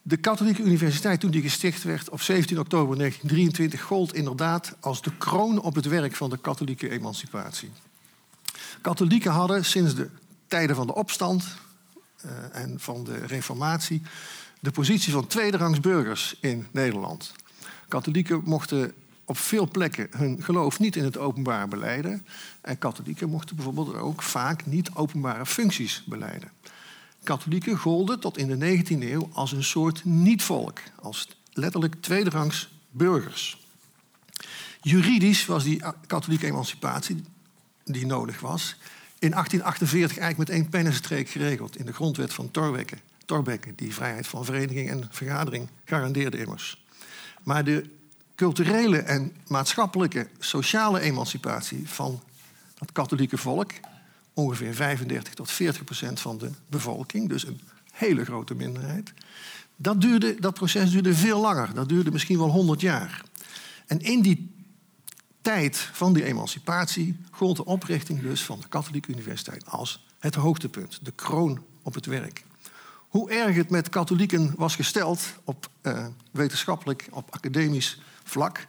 De 0.02 0.18
katholieke 0.18 0.62
universiteit, 0.62 1.20
toen 1.20 1.32
die 1.32 1.42
gesticht 1.42 1.84
werd 1.84 2.10
op 2.10 2.22
17 2.22 2.60
oktober 2.60 2.98
1923, 2.98 3.82
gold 3.82 4.14
inderdaad 4.14 4.76
als 4.80 5.02
de 5.02 5.18
kroon 5.18 5.62
op 5.62 5.76
het 5.76 5.86
werk 5.86 6.16
van 6.16 6.30
de 6.30 6.38
katholieke 6.38 6.90
emancipatie. 6.90 7.72
Katholieken 8.82 9.32
hadden 9.32 9.66
sinds 9.66 9.96
de 9.96 10.10
tijden 10.48 10.76
van 10.76 10.88
de 10.88 10.96
opstand 10.96 11.46
uh, 12.26 12.32
en 12.52 12.80
van 12.80 13.04
de 13.04 13.26
reformatie 13.26 14.02
de 14.66 14.72
positie 14.72 15.14
van 15.14 15.28
tweederangs 15.28 15.80
burgers 15.80 16.36
in 16.40 16.68
Nederland. 16.72 17.34
Katholieken 17.88 18.42
mochten 18.44 18.94
op 19.26 19.38
veel 19.38 19.70
plekken 19.70 20.08
hun 20.12 20.44
geloof 20.44 20.80
niet 20.80 20.96
in 20.96 21.04
het 21.04 21.18
openbaar 21.18 21.68
beleiden. 21.68 22.26
En 22.62 22.78
katholieken 22.78 23.30
mochten 23.30 23.56
bijvoorbeeld 23.56 23.96
ook 23.96 24.22
vaak 24.22 24.66
niet 24.66 24.90
openbare 24.94 25.46
functies 25.46 26.04
beleiden. 26.06 26.52
Katholieken 27.24 27.78
golden 27.78 28.20
tot 28.20 28.38
in 28.38 28.48
de 28.48 28.84
19e 28.84 29.04
eeuw 29.04 29.30
als 29.34 29.52
een 29.52 29.64
soort 29.64 30.06
niet-volk, 30.06 30.80
als 31.02 31.28
letterlijk 31.54 31.96
tweederangs 32.02 32.70
burgers. 32.90 33.66
Juridisch 34.82 35.46
was 35.46 35.64
die 35.64 35.82
katholieke 36.08 36.46
emancipatie 36.46 37.24
die 37.84 38.06
nodig 38.06 38.40
was, 38.40 38.76
in 39.20 39.32
1848 39.32 40.18
eigenlijk 40.18 40.50
met 40.50 40.60
één 40.60 40.70
pennenstreek 40.70 41.30
geregeld 41.30 41.78
in 41.78 41.86
de 41.86 41.94
grondwet 41.94 42.34
van 42.34 42.52
Torbekke. 42.52 42.98
Torbekke, 43.26 43.76
die 43.76 43.94
vrijheid 43.94 44.28
van 44.28 44.46
vereniging 44.46 44.90
en 44.90 45.08
vergadering 45.10 45.70
garandeerde 45.86 46.38
immers. 46.38 46.86
Maar 47.44 47.64
de 47.64 47.90
culturele 48.36 48.98
en 48.98 49.36
maatschappelijke, 49.48 50.28
sociale 50.40 51.00
emancipatie 51.00 51.90
van 51.90 52.22
het 52.80 52.92
katholieke 52.92 53.38
volk, 53.38 53.72
ongeveer 54.34 54.74
35 54.74 55.34
tot 55.34 55.52
40 55.52 55.84
procent 55.84 56.20
van 56.20 56.38
de 56.38 56.52
bevolking, 56.68 57.30
dus 57.30 57.48
een 57.48 57.62
hele 57.92 58.26
grote 58.26 58.56
minderheid, 58.56 59.14
dat, 59.76 60.02
duurde, 60.02 60.36
dat 60.40 60.54
proces 60.54 60.92
duurde 60.92 61.16
veel 61.16 61.40
langer. 61.40 61.74
Dat 61.74 61.90
duurde 61.90 62.12
misschien 62.12 62.38
wel 62.38 62.50
100 62.50 62.82
jaar. 62.82 63.24
En 63.86 64.00
in 64.00 64.22
die 64.22 64.54
tijd 65.42 65.78
van 65.78 66.14
die 66.14 66.24
emancipatie 66.24 67.18
gold 67.32 67.56
de 67.56 67.66
oprichting 67.66 68.22
dus 68.22 68.44
van 68.44 68.60
de 68.60 68.68
katholieke 68.68 69.12
universiteit 69.12 69.66
als 69.66 70.06
het 70.20 70.36
hoogtepunt, 70.36 71.00
de 71.02 71.12
kroon 71.12 71.64
op 71.82 71.94
het 71.94 72.06
werk. 72.06 72.44
Hoe 73.16 73.30
erg 73.30 73.56
het 73.56 73.70
met 73.70 73.90
katholieken 73.90 74.54
was 74.58 74.76
gesteld 74.76 75.22
op 75.44 75.70
uh, 75.82 76.06
wetenschappelijk, 76.32 77.08
op 77.12 77.28
academisch 77.30 78.02
vlak, 78.24 78.66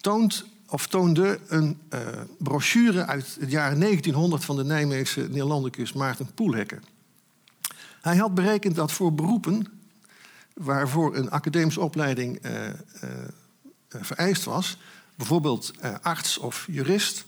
toont 0.00 0.44
of 0.68 0.86
toonde 0.86 1.40
een 1.48 1.78
uh, 1.94 2.00
brochure 2.38 3.06
uit 3.06 3.36
het 3.40 3.50
jaar 3.50 3.78
1900 3.78 4.44
van 4.44 4.56
de 4.56 4.64
Nijmeegse 4.64 5.28
Neerlandicus 5.30 5.92
Maarten 5.92 6.34
Poelhekke. 6.34 6.78
Hij 8.00 8.16
had 8.16 8.34
berekend 8.34 8.74
dat 8.74 8.92
voor 8.92 9.14
beroepen 9.14 9.66
waarvoor 10.54 11.16
een 11.16 11.30
academische 11.30 11.80
opleiding 11.80 12.46
uh, 12.46 12.52
vereist 13.88 14.44
was, 14.44 14.78
bijvoorbeeld 15.14 15.72
arts 16.02 16.38
of 16.38 16.66
jurist, 16.70 17.24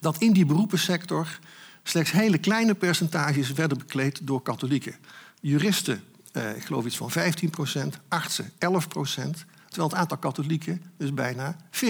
dat 0.00 0.18
in 0.18 0.32
die 0.32 0.46
beroepensector 0.46 1.38
slechts 1.82 2.10
hele 2.10 2.38
kleine 2.38 2.74
percentages 2.74 3.52
werden 3.52 3.78
bekleed 3.78 4.26
door 4.26 4.42
katholieken. 4.42 4.94
Juristen, 5.40 6.02
ik 6.32 6.64
geloof 6.64 6.86
iets 6.86 6.96
van 6.96 7.10
15 7.10 7.50
procent, 7.50 7.98
artsen 8.08 8.52
11 8.58 8.88
procent, 8.88 9.46
Terwijl 9.70 9.88
het 9.88 9.98
aantal 9.98 10.16
katholieken 10.16 10.82
dus 10.96 11.14
bijna 11.14 11.56
40% 11.70 11.80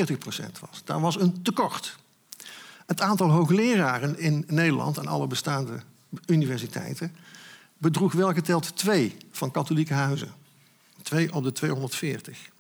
was. 0.61 0.83
Daar 0.85 1.01
was 1.01 1.21
een 1.21 1.43
tekort. 1.43 1.97
Het 2.87 3.01
aantal 3.01 3.31
hoogleraren 3.31 4.19
in 4.19 4.45
Nederland 4.47 4.99
en 4.99 5.07
alle 5.07 5.27
bestaande 5.27 5.81
universiteiten 6.27 7.17
bedroeg 7.79 8.13
wel 8.13 8.33
geteld 8.33 8.77
twee 8.77 9.17
van 9.31 9.51
katholieke 9.51 9.95
huizen. 9.95 10.33
Twee 11.03 11.35
op 11.35 11.45
de 11.45 11.53
240. 11.53 12.51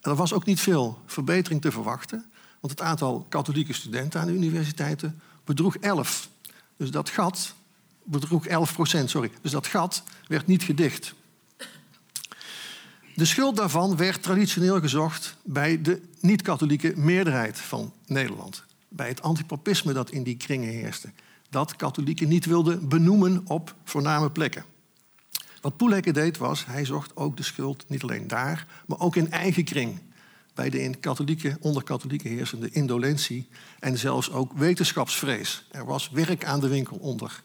En 0.00 0.10
er 0.10 0.16
was 0.16 0.32
ook 0.32 0.44
niet 0.44 0.60
veel 0.60 1.02
verbetering 1.06 1.60
te 1.60 1.72
verwachten, 1.72 2.30
want 2.60 2.72
het 2.72 2.82
aantal 2.82 3.26
katholieke 3.28 3.72
studenten 3.72 4.20
aan 4.20 4.26
de 4.26 4.32
universiteiten 4.32 5.20
bedroeg 5.44 5.76
11. 5.76 6.28
Dus 6.76 6.90
dat 6.90 7.08
gat 7.08 7.54
bedroeg 8.10 8.46
11 8.46 8.72
procent, 8.72 9.10
sorry. 9.10 9.30
Dus 9.42 9.50
dat 9.50 9.66
gat 9.66 10.02
werd 10.26 10.46
niet 10.46 10.62
gedicht. 10.62 11.14
De 13.14 13.24
schuld 13.24 13.56
daarvan 13.56 13.96
werd 13.96 14.22
traditioneel 14.22 14.80
gezocht 14.80 15.36
bij 15.44 15.82
de 15.82 16.00
niet-katholieke 16.20 16.92
meerderheid 16.96 17.58
van 17.58 17.92
Nederland. 18.06 18.64
Bij 18.88 19.08
het 19.08 19.22
antipapisme 19.22 19.92
dat 19.92 20.10
in 20.10 20.22
die 20.22 20.36
kringen 20.36 20.68
heerste. 20.68 21.12
dat 21.50 21.76
katholieken 21.76 22.28
niet 22.28 22.46
wilden 22.46 22.88
benoemen 22.88 23.42
op 23.44 23.74
voorname 23.84 24.30
plekken. 24.30 24.64
Wat 25.60 25.76
Poeleke 25.76 26.12
deed 26.12 26.38
was, 26.38 26.66
hij 26.66 26.84
zocht 26.84 27.16
ook 27.16 27.36
de 27.36 27.42
schuld 27.42 27.84
niet 27.88 28.02
alleen 28.02 28.28
daar, 28.28 28.66
maar 28.86 28.98
ook 28.98 29.16
in 29.16 29.30
eigen 29.30 29.64
kring. 29.64 30.00
Bij 30.54 30.70
de 30.70 30.82
in 30.82 31.00
katholieke, 31.00 31.56
onder 31.60 31.82
katholieken 31.82 32.30
heersende 32.30 32.70
indolentie 32.70 33.48
en 33.78 33.98
zelfs 33.98 34.30
ook 34.30 34.52
wetenschapsvrees. 34.52 35.66
Er 35.70 35.84
was 35.84 36.10
werk 36.10 36.44
aan 36.44 36.60
de 36.60 36.68
winkel 36.68 36.96
onder 36.96 37.42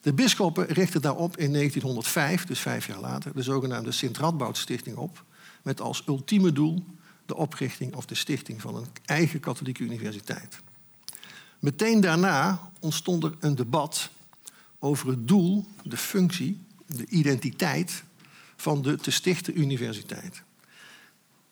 De 0.00 0.12
bisschoppen 0.12 0.66
richtten 0.66 1.02
daarop 1.02 1.36
in 1.36 1.52
1905, 1.52 2.44
dus 2.44 2.60
vijf 2.60 2.86
jaar 2.86 3.00
later, 3.00 3.34
de 3.34 3.42
zogenaamde 3.42 3.92
Sint-Radboud-stichting 3.92 4.96
op. 4.96 5.24
Met 5.62 5.80
als 5.80 6.02
ultieme 6.06 6.52
doel 6.52 6.84
de 7.26 7.36
oprichting 7.36 7.94
of 7.94 8.06
de 8.06 8.14
stichting 8.14 8.60
van 8.60 8.76
een 8.76 8.86
eigen 9.04 9.40
katholieke 9.40 9.82
universiteit. 9.82 10.60
Meteen 11.58 12.00
daarna 12.00 12.70
ontstond 12.80 13.24
er 13.24 13.34
een 13.40 13.54
debat 13.54 14.10
over 14.78 15.08
het 15.08 15.28
doel, 15.28 15.66
de 15.82 15.96
functie, 15.96 16.60
de 16.86 17.06
identiteit 17.06 18.04
van 18.56 18.82
de 18.82 18.96
te 18.96 19.10
stichten 19.10 19.60
universiteit. 19.60 20.42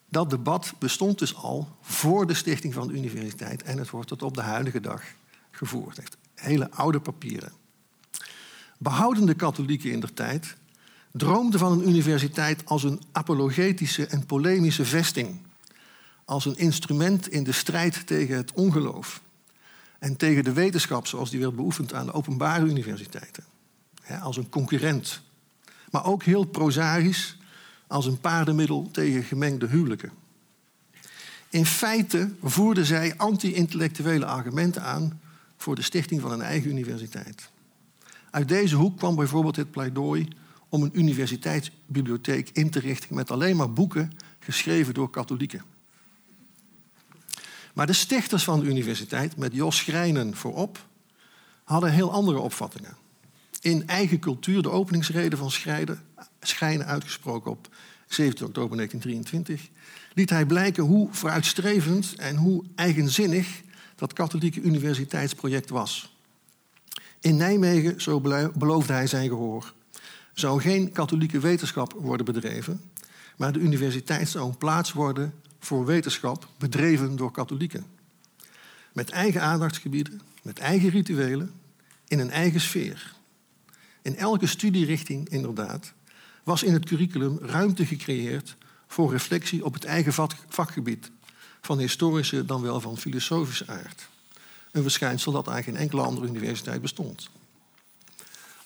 Dat 0.08 0.30
debat 0.30 0.74
bestond 0.78 1.18
dus 1.18 1.34
al 1.34 1.76
voor 1.80 2.26
de 2.26 2.34
stichting 2.34 2.74
van 2.74 2.88
de 2.88 2.94
universiteit 2.94 3.62
en 3.62 3.78
het 3.78 3.90
wordt 3.90 4.08
tot 4.08 4.22
op 4.22 4.34
de 4.34 4.42
huidige 4.42 4.80
dag 4.80 5.02
gevoerd. 5.50 5.96
Heeft 5.96 6.16
hele 6.40 6.70
oude 6.70 7.00
papieren. 7.00 7.52
Behoudende 8.78 9.34
katholieken 9.34 9.90
in 9.90 10.00
der 10.00 10.14
tijd 10.14 10.56
droomden 11.12 11.60
van 11.60 11.72
een 11.72 11.88
universiteit 11.88 12.66
als 12.66 12.82
een 12.82 13.02
apologetische 13.12 14.06
en 14.06 14.26
polemische 14.26 14.84
vesting, 14.84 15.38
als 16.24 16.44
een 16.44 16.56
instrument 16.56 17.28
in 17.28 17.44
de 17.44 17.52
strijd 17.52 18.06
tegen 18.06 18.36
het 18.36 18.52
ongeloof 18.52 19.20
en 19.98 20.16
tegen 20.16 20.44
de 20.44 20.52
wetenschap 20.52 21.06
zoals 21.06 21.30
die 21.30 21.40
werd 21.40 21.56
beoefend 21.56 21.94
aan 21.94 22.06
de 22.06 22.12
openbare 22.12 22.64
universiteiten. 22.64 23.44
als 24.20 24.36
een 24.36 24.48
concurrent. 24.48 25.20
Maar 25.90 26.04
ook 26.04 26.22
heel 26.22 26.44
prozaïs 26.44 27.36
als 27.86 28.06
een 28.06 28.20
paardenmiddel 28.20 28.88
tegen 28.92 29.22
gemengde 29.22 29.66
huwelijken. 29.66 30.12
In 31.48 31.66
feite 31.66 32.30
voerden 32.42 32.86
zij 32.86 33.16
anti-intellectuele 33.16 34.26
argumenten 34.26 34.82
aan 34.82 35.20
voor 35.60 35.74
de 35.74 35.82
stichting 35.82 36.20
van 36.20 36.32
een 36.32 36.42
eigen 36.42 36.70
universiteit. 36.70 37.50
Uit 38.30 38.48
deze 38.48 38.76
hoek 38.76 38.98
kwam 38.98 39.16
bijvoorbeeld 39.16 39.56
het 39.56 39.70
pleidooi 39.70 40.28
om 40.68 40.82
een 40.82 40.98
universiteitsbibliotheek 40.98 42.50
in 42.52 42.70
te 42.70 42.78
richten 42.78 43.14
met 43.14 43.30
alleen 43.30 43.56
maar 43.56 43.72
boeken 43.72 44.12
geschreven 44.38 44.94
door 44.94 45.10
katholieken. 45.10 45.64
Maar 47.74 47.86
de 47.86 47.92
stichters 47.92 48.44
van 48.44 48.60
de 48.60 48.66
universiteit, 48.66 49.36
met 49.36 49.54
Jos 49.54 49.76
Schrijnen 49.76 50.36
voorop, 50.36 50.86
hadden 51.64 51.92
heel 51.92 52.12
andere 52.12 52.38
opvattingen. 52.38 52.96
In 53.60 53.86
eigen 53.86 54.18
cultuur 54.18 54.62
de 54.62 54.70
openingsrede 54.70 55.36
van 55.36 55.50
Schrijnen, 56.40 56.86
uitgesproken 56.86 57.50
op 57.50 57.68
17 58.06 58.46
oktober 58.46 58.76
1923, 58.76 59.68
liet 60.14 60.30
hij 60.30 60.46
blijken 60.46 60.82
hoe 60.82 61.08
vooruitstrevend 61.10 62.14
en 62.14 62.36
hoe 62.36 62.64
eigenzinnig 62.74 63.62
dat 64.00 64.12
katholieke 64.12 64.60
universiteitsproject 64.60 65.70
was. 65.70 66.16
In 67.20 67.36
Nijmegen, 67.36 68.00
zo 68.00 68.20
beloofde 68.54 68.92
hij 68.92 69.06
zijn 69.06 69.28
gehoor, 69.28 69.74
zou 70.32 70.60
geen 70.60 70.92
katholieke 70.92 71.38
wetenschap 71.38 71.92
worden 71.92 72.26
bedreven, 72.26 72.80
maar 73.36 73.52
de 73.52 73.58
universiteit 73.58 74.28
zou 74.28 74.48
een 74.48 74.56
plaats 74.56 74.92
worden 74.92 75.34
voor 75.58 75.84
wetenschap 75.86 76.48
bedreven 76.58 77.16
door 77.16 77.30
katholieken. 77.30 77.86
Met 78.92 79.10
eigen 79.10 79.42
aandachtsgebieden, 79.42 80.20
met 80.42 80.58
eigen 80.58 80.90
rituelen, 80.90 81.52
in 82.08 82.18
een 82.18 82.30
eigen 82.30 82.60
sfeer. 82.60 83.14
In 84.02 84.16
elke 84.16 84.46
studierichting, 84.46 85.28
inderdaad, 85.28 85.92
was 86.44 86.62
in 86.62 86.72
het 86.72 86.84
curriculum 86.84 87.38
ruimte 87.38 87.86
gecreëerd 87.86 88.56
voor 88.86 89.10
reflectie 89.10 89.64
op 89.64 89.74
het 89.74 89.84
eigen 89.84 90.28
vakgebied, 90.48 91.10
van 91.60 91.78
historische 91.78 92.44
dan 92.44 92.62
wel 92.62 92.80
van 92.80 92.98
filosofische 92.98 93.66
aard. 93.66 94.08
Een 94.72 94.82
verschijnsel 94.82 95.32
dat 95.32 95.48
aan 95.48 95.62
geen 95.62 95.76
enkele 95.76 96.02
andere 96.02 96.26
universiteit 96.26 96.80
bestond. 96.80 97.28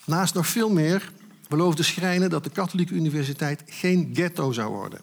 Naast 0.04 0.34
nog 0.34 0.46
veel 0.46 0.70
meer 0.70 1.12
beloofde 1.48 1.82
Schrijnen 1.82 2.30
dat 2.30 2.44
de 2.44 2.50
katholieke 2.50 2.94
universiteit 2.94 3.62
geen 3.66 4.10
ghetto 4.14 4.52
zou 4.52 4.72
worden 4.72 5.00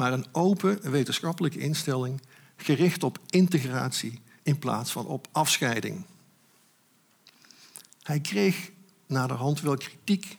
maar 0.00 0.12
een 0.12 0.26
open 0.32 0.90
wetenschappelijke 0.90 1.58
instelling 1.58 2.20
gericht 2.56 3.02
op 3.02 3.18
integratie 3.26 4.20
in 4.42 4.58
plaats 4.58 4.92
van 4.92 5.06
op 5.06 5.28
afscheiding. 5.32 6.04
Hij 8.02 8.20
kreeg 8.20 8.70
naderhand 9.06 9.60
wel 9.60 9.76
kritiek 9.76 10.38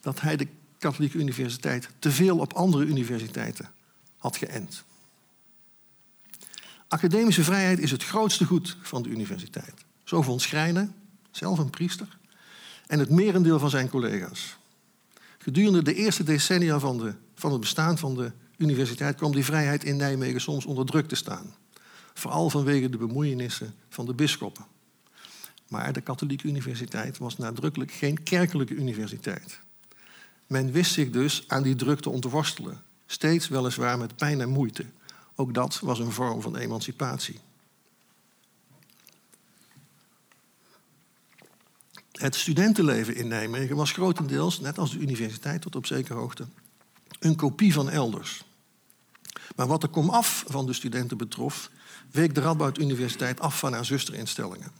dat 0.00 0.20
hij 0.20 0.36
de 0.36 0.46
katholieke 0.78 1.18
universiteit 1.18 1.88
te 1.98 2.10
veel 2.10 2.38
op 2.38 2.52
andere 2.52 2.84
universiteiten 2.84 3.70
had 4.16 4.36
geënt. 4.36 4.84
Academische 6.90 7.44
vrijheid 7.44 7.78
is 7.78 7.90
het 7.90 8.04
grootste 8.04 8.44
goed 8.44 8.76
van 8.82 9.02
de 9.02 9.08
universiteit. 9.08 9.74
Zo 10.04 10.22
vond 10.22 10.42
Schrijnen, 10.42 10.94
zelf 11.30 11.58
een 11.58 11.70
priester, 11.70 12.18
en 12.86 12.98
het 12.98 13.10
merendeel 13.10 13.58
van 13.58 13.70
zijn 13.70 13.88
collega's. 13.88 14.56
Gedurende 15.38 15.82
de 15.82 15.94
eerste 15.94 16.22
decennia 16.22 16.78
van, 16.78 16.98
de, 16.98 17.14
van 17.34 17.50
het 17.50 17.60
bestaan 17.60 17.98
van 17.98 18.14
de 18.14 18.32
universiteit 18.56 19.16
kwam 19.16 19.32
die 19.32 19.44
vrijheid 19.44 19.84
in 19.84 19.96
Nijmegen 19.96 20.40
soms 20.40 20.64
onder 20.64 20.86
druk 20.86 21.08
te 21.08 21.14
staan. 21.14 21.54
Vooral 22.14 22.50
vanwege 22.50 22.90
de 22.90 22.98
bemoeienissen 22.98 23.74
van 23.88 24.06
de 24.06 24.14
bisschoppen. 24.14 24.64
Maar 25.68 25.92
de 25.92 26.00
katholieke 26.00 26.48
universiteit 26.48 27.18
was 27.18 27.36
nadrukkelijk 27.36 27.92
geen 27.92 28.22
kerkelijke 28.22 28.74
universiteit. 28.74 29.60
Men 30.46 30.72
wist 30.72 30.92
zich 30.92 31.10
dus 31.10 31.44
aan 31.46 31.62
die 31.62 31.76
druk 31.76 32.00
te 32.00 32.10
ontworstelen. 32.10 32.82
Steeds 33.06 33.48
weliswaar 33.48 33.98
met 33.98 34.16
pijn 34.16 34.40
en 34.40 34.48
moeite. 34.48 34.84
Ook 35.40 35.54
dat 35.54 35.78
was 35.78 35.98
een 35.98 36.12
vorm 36.12 36.42
van 36.42 36.56
emancipatie. 36.56 37.40
Het 42.12 42.34
studentenleven 42.34 43.16
in 43.16 43.28
Nijmegen 43.28 43.76
was 43.76 43.92
grotendeels, 43.92 44.60
net 44.60 44.78
als 44.78 44.90
de 44.90 44.98
universiteit 44.98 45.62
tot 45.62 45.76
op 45.76 45.86
zekere 45.86 46.18
hoogte, 46.18 46.46
een 47.20 47.36
kopie 47.36 47.72
van 47.72 47.90
elders. 47.90 48.44
Maar 49.56 49.66
wat 49.66 49.80
de 49.80 49.88
komaf 49.88 50.44
van 50.48 50.66
de 50.66 50.72
studenten 50.72 51.16
betrof, 51.16 51.70
week 52.10 52.34
de 52.34 52.40
Radboud 52.40 52.78
Universiteit 52.78 53.40
af 53.40 53.58
van 53.58 53.72
haar 53.72 53.84
zusterinstellingen. 53.84 54.72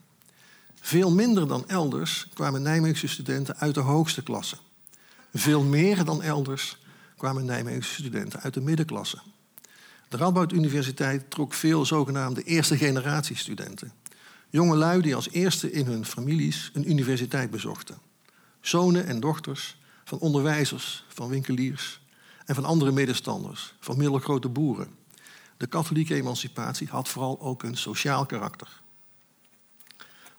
Veel 0.80 1.10
minder 1.10 1.48
dan 1.48 1.68
elders 1.68 2.28
kwamen 2.34 2.62
Nijmeegse 2.62 3.08
studenten 3.08 3.56
uit 3.56 3.74
de 3.74 3.80
hoogste 3.80 4.22
klasse. 4.22 4.56
Veel 5.34 5.62
meer 5.62 6.04
dan 6.04 6.22
elders 6.22 6.78
kwamen 7.16 7.44
Nijmeegse 7.44 7.94
studenten 7.94 8.40
uit 8.40 8.54
de 8.54 8.60
middenklasse. 8.60 9.18
De 10.10 10.16
Radboud 10.16 10.52
Universiteit 10.52 11.30
trok 11.30 11.54
veel 11.54 11.86
zogenaamde 11.86 12.42
eerste 12.42 12.76
generatie 12.76 13.36
studenten. 13.36 13.92
Jonge 14.48 14.76
lui 14.76 15.02
die 15.02 15.14
als 15.14 15.30
eerste 15.30 15.72
in 15.72 15.86
hun 15.86 16.04
families 16.04 16.70
een 16.74 16.90
universiteit 16.90 17.50
bezochten. 17.50 17.98
Zonen 18.60 19.06
en 19.06 19.20
dochters 19.20 19.78
van 20.04 20.18
onderwijzers, 20.18 21.04
van 21.08 21.28
winkeliers, 21.28 22.00
en 22.44 22.54
van 22.54 22.64
andere 22.64 22.92
middenstanders, 22.92 23.74
van 23.80 23.96
middelgrote 23.96 24.48
boeren. 24.48 24.88
De 25.56 25.66
katholieke 25.66 26.14
emancipatie 26.14 26.88
had 26.88 27.08
vooral 27.08 27.40
ook 27.40 27.62
een 27.62 27.76
sociaal 27.76 28.26
karakter. 28.26 28.80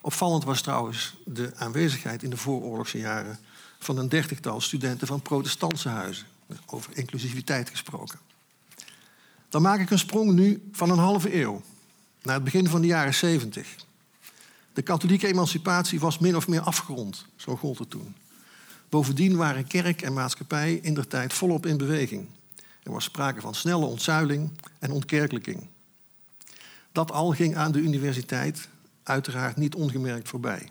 Opvallend 0.02 0.44
was 0.44 0.62
trouwens 0.62 1.16
de 1.26 1.56
aanwezigheid 1.56 2.24
in 2.24 2.30
de 2.30 2.38
vooroorlogse 2.38 2.98
jaren 2.98 3.40
van 3.80 3.98
een 3.98 4.10
dertigtal 4.10 4.62
studenten 4.62 5.08
van 5.08 5.22
protestantse 5.22 5.90
huizen, 5.90 6.28
over 6.66 6.98
inclusiviteit 6.98 7.70
gesproken. 7.70 8.31
Dan 9.52 9.62
maak 9.62 9.80
ik 9.80 9.90
een 9.90 10.00
sprong 10.00 10.32
nu 10.32 10.70
van 10.72 10.90
een 10.90 10.98
halve 10.98 11.36
eeuw, 11.36 11.62
naar 12.22 12.36
het 12.36 12.44
begin 12.44 12.68
van 12.68 12.82
de 12.82 12.88
jaren 12.88 13.14
zeventig. 13.14 13.76
De 14.74 14.82
katholieke 14.82 15.28
emancipatie 15.28 16.00
was 16.00 16.20
min 16.20 16.36
of 16.36 16.48
meer 16.48 16.62
afgerond, 16.62 17.26
zo 17.36 17.56
gold 17.56 17.78
het 17.78 17.90
toen. 17.90 18.16
Bovendien 18.90 19.36
waren 19.36 19.68
kerk 19.68 20.02
en 20.02 20.14
maatschappij 20.14 20.74
in 20.74 20.94
der 20.94 21.08
tijd 21.08 21.34
volop 21.34 21.66
in 21.66 21.78
beweging. 21.78 22.28
Er 22.84 22.92
was 22.92 23.04
sprake 23.04 23.42
van 23.42 23.56
snelle 23.56 23.86
ontzuiling 23.86 24.52
en 24.80 24.92
ontkerkelijking. 24.92 25.68
Dat 26.92 27.12
al 27.12 27.32
ging 27.32 27.56
aan 27.56 27.72
de 27.72 27.80
universiteit 27.80 28.68
uiteraard 29.04 29.58
niet 29.58 29.76
ongemerkt 29.76 30.30
voorbij. 30.30 30.70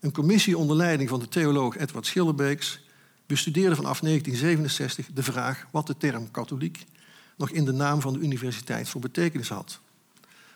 Een 0.00 0.12
commissie 0.12 0.58
onder 0.58 0.76
leiding 0.76 1.08
van 1.08 1.20
de 1.20 1.28
theoloog 1.28 1.76
Edward 1.76 2.06
Schillerbeeks 2.06 2.80
bestudeerde 3.26 3.76
vanaf 3.76 4.00
1967 4.00 5.06
de 5.14 5.22
vraag 5.22 5.66
wat 5.70 5.86
de 5.86 5.96
term 5.96 6.30
katholiek 6.30 6.84
nog 7.36 7.50
in 7.50 7.64
de 7.64 7.72
naam 7.72 8.00
van 8.00 8.12
de 8.12 8.18
universiteit 8.18 8.88
voor 8.88 9.00
betekenis 9.00 9.48
had. 9.48 9.80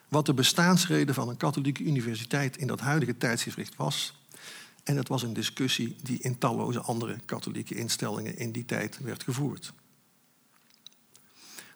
Wat 0.08 0.26
de 0.26 0.34
bestaansreden 0.34 1.14
van 1.14 1.28
een 1.28 1.36
katholieke 1.36 1.82
universiteit 1.82 2.56
in 2.56 2.66
dat 2.66 2.80
huidige 2.80 3.16
tijdsgevricht 3.16 3.76
was 3.76 4.14
en 4.84 4.96
het 4.96 5.08
was 5.08 5.22
een 5.22 5.32
discussie 5.32 5.96
die 6.02 6.18
in 6.20 6.38
talloze 6.38 6.80
andere 6.80 7.16
katholieke 7.24 7.74
instellingen 7.74 8.38
in 8.38 8.52
die 8.52 8.64
tijd 8.64 8.98
werd 8.98 9.22
gevoerd. 9.22 9.72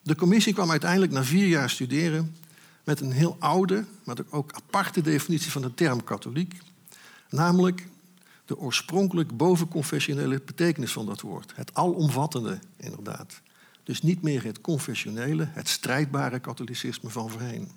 De 0.03 0.15
commissie 0.15 0.53
kwam 0.53 0.71
uiteindelijk 0.71 1.13
na 1.13 1.25
vier 1.25 1.47
jaar 1.47 1.71
studeren 1.71 2.37
met 2.85 3.01
een 3.01 3.13
heel 3.13 3.37
oude, 3.39 3.85
maar 4.05 4.17
ook 4.31 4.53
aparte 4.53 5.01
definitie 5.01 5.51
van 5.51 5.63
de 5.63 5.75
term 5.75 6.05
katholiek. 6.05 6.55
Namelijk 7.31 7.87
de 8.45 8.59
oorspronkelijk 8.59 9.37
bovenconfessionele 9.37 10.43
betekenis 10.45 10.93
van 10.93 11.07
dat 11.07 11.21
woord. 11.21 11.53
Het 11.55 11.75
alomvattende, 11.75 12.59
inderdaad. 12.77 13.41
Dus 13.85 14.03
niet 14.03 14.23
meer 14.23 14.45
het 14.45 14.61
confessionele, 14.61 15.49
het 15.51 15.69
strijdbare 15.69 16.39
katholicisme 16.39 17.11
van 17.11 17.31
voorheen. 17.31 17.71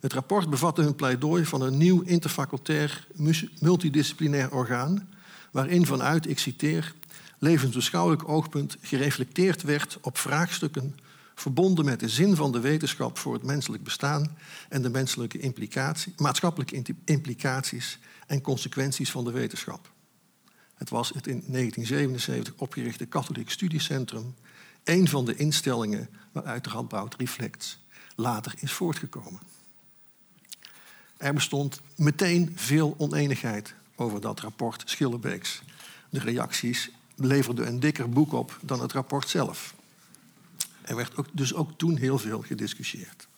Het 0.00 0.12
rapport 0.12 0.50
bevatte 0.50 0.82
hun 0.82 0.94
pleidooi 0.94 1.44
van 1.44 1.60
een 1.62 1.76
nieuw 1.76 2.00
interfacultair 2.00 3.06
multidisciplinair 3.60 4.52
orgaan, 4.52 5.08
waarin 5.50 5.86
vanuit, 5.86 6.28
ik 6.28 6.38
citeer, 6.38 6.94
levensbeschouwelijk 7.38 8.28
oogpunt 8.28 8.76
gereflecteerd 8.80 9.62
werd 9.62 9.98
op 10.00 10.18
vraagstukken 10.18 10.94
verbonden 11.34 11.84
met 11.84 12.00
de 12.00 12.08
zin 12.08 12.36
van 12.36 12.52
de 12.52 12.60
wetenschap 12.60 13.18
voor 13.18 13.32
het 13.32 13.42
menselijk 13.42 13.82
bestaan 13.82 14.36
en 14.68 14.82
de 14.82 14.90
menselijke 14.90 15.38
implicatie, 15.38 16.12
maatschappelijke 16.16 16.94
implicaties 17.04 17.98
en 18.26 18.40
consequenties 18.40 19.10
van 19.10 19.24
de 19.24 19.30
wetenschap. 19.30 19.92
Het 20.74 20.90
was 20.90 21.08
het 21.08 21.26
in 21.26 21.42
1977 21.46 22.54
opgerichte 22.56 23.06
katholiek 23.06 23.50
studiecentrum, 23.50 24.34
een 24.88 25.08
van 25.08 25.24
de 25.24 25.36
instellingen 25.36 26.08
waaruit 26.32 26.64
de 26.64 26.70
Radboud 26.70 27.14
Reflects 27.14 27.78
later 28.14 28.54
is 28.56 28.72
voortgekomen. 28.72 29.40
Er 31.16 31.34
bestond 31.34 31.80
meteen 31.96 32.52
veel 32.54 32.94
oneenigheid 32.98 33.74
over 33.96 34.20
dat 34.20 34.40
rapport 34.40 34.82
Schillebeeks. 34.84 35.62
De 36.10 36.18
reacties 36.18 36.90
leverden 37.14 37.66
een 37.66 37.80
dikker 37.80 38.08
boek 38.08 38.32
op 38.32 38.58
dan 38.62 38.80
het 38.80 38.92
rapport 38.92 39.28
zelf. 39.28 39.74
Er 40.82 40.96
werd 40.96 41.16
ook, 41.16 41.26
dus 41.32 41.54
ook 41.54 41.78
toen 41.78 41.96
heel 41.96 42.18
veel 42.18 42.42
gediscussieerd. 42.42 43.28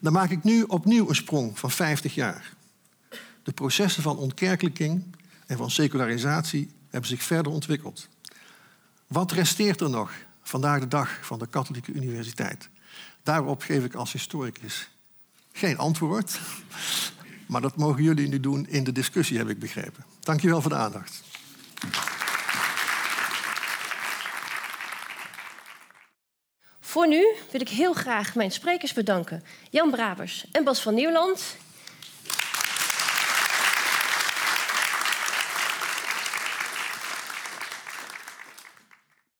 Dan 0.00 0.12
maak 0.12 0.30
ik 0.30 0.44
nu 0.44 0.62
opnieuw 0.62 1.08
een 1.08 1.14
sprong 1.14 1.58
van 1.58 1.70
50 1.70 2.14
jaar. 2.14 2.54
De 3.42 3.52
processen 3.52 4.02
van 4.02 4.16
ontkerkelijking 4.16 5.04
en 5.46 5.56
van 5.56 5.70
secularisatie 5.70 6.70
hebben 6.90 7.08
zich 7.08 7.22
verder 7.22 7.52
ontwikkeld. 7.52 8.08
Wat 9.06 9.32
resteert 9.32 9.80
er 9.80 9.90
nog 9.90 10.12
vandaag 10.44 10.80
de 10.80 10.88
dag 10.88 11.18
van 11.20 11.38
de 11.38 11.46
Katholieke 11.46 11.92
Universiteit? 11.92 12.68
Daarop 13.22 13.62
geef 13.62 13.84
ik 13.84 13.94
als 13.94 14.12
historicus 14.12 14.90
geen 15.52 15.78
antwoord. 15.78 16.40
Maar 17.46 17.60
dat 17.60 17.76
mogen 17.76 18.02
jullie 18.02 18.28
nu 18.28 18.40
doen 18.40 18.66
in 18.68 18.84
de 18.84 18.92
discussie, 18.92 19.38
heb 19.38 19.48
ik 19.48 19.58
begrepen. 19.58 20.04
Dank 20.20 20.40
je 20.40 20.48
wel 20.48 20.60
voor 20.60 20.70
de 20.70 20.76
aandacht. 20.76 21.22
Voor 26.80 27.08
nu 27.08 27.34
wil 27.50 27.60
ik 27.60 27.68
heel 27.68 27.92
graag 27.92 28.34
mijn 28.34 28.50
sprekers 28.50 28.92
bedanken. 28.92 29.44
Jan 29.70 29.90
Brabers 29.90 30.46
en 30.52 30.64
Bas 30.64 30.82
van 30.82 30.94
Nieuwland. 30.94 31.56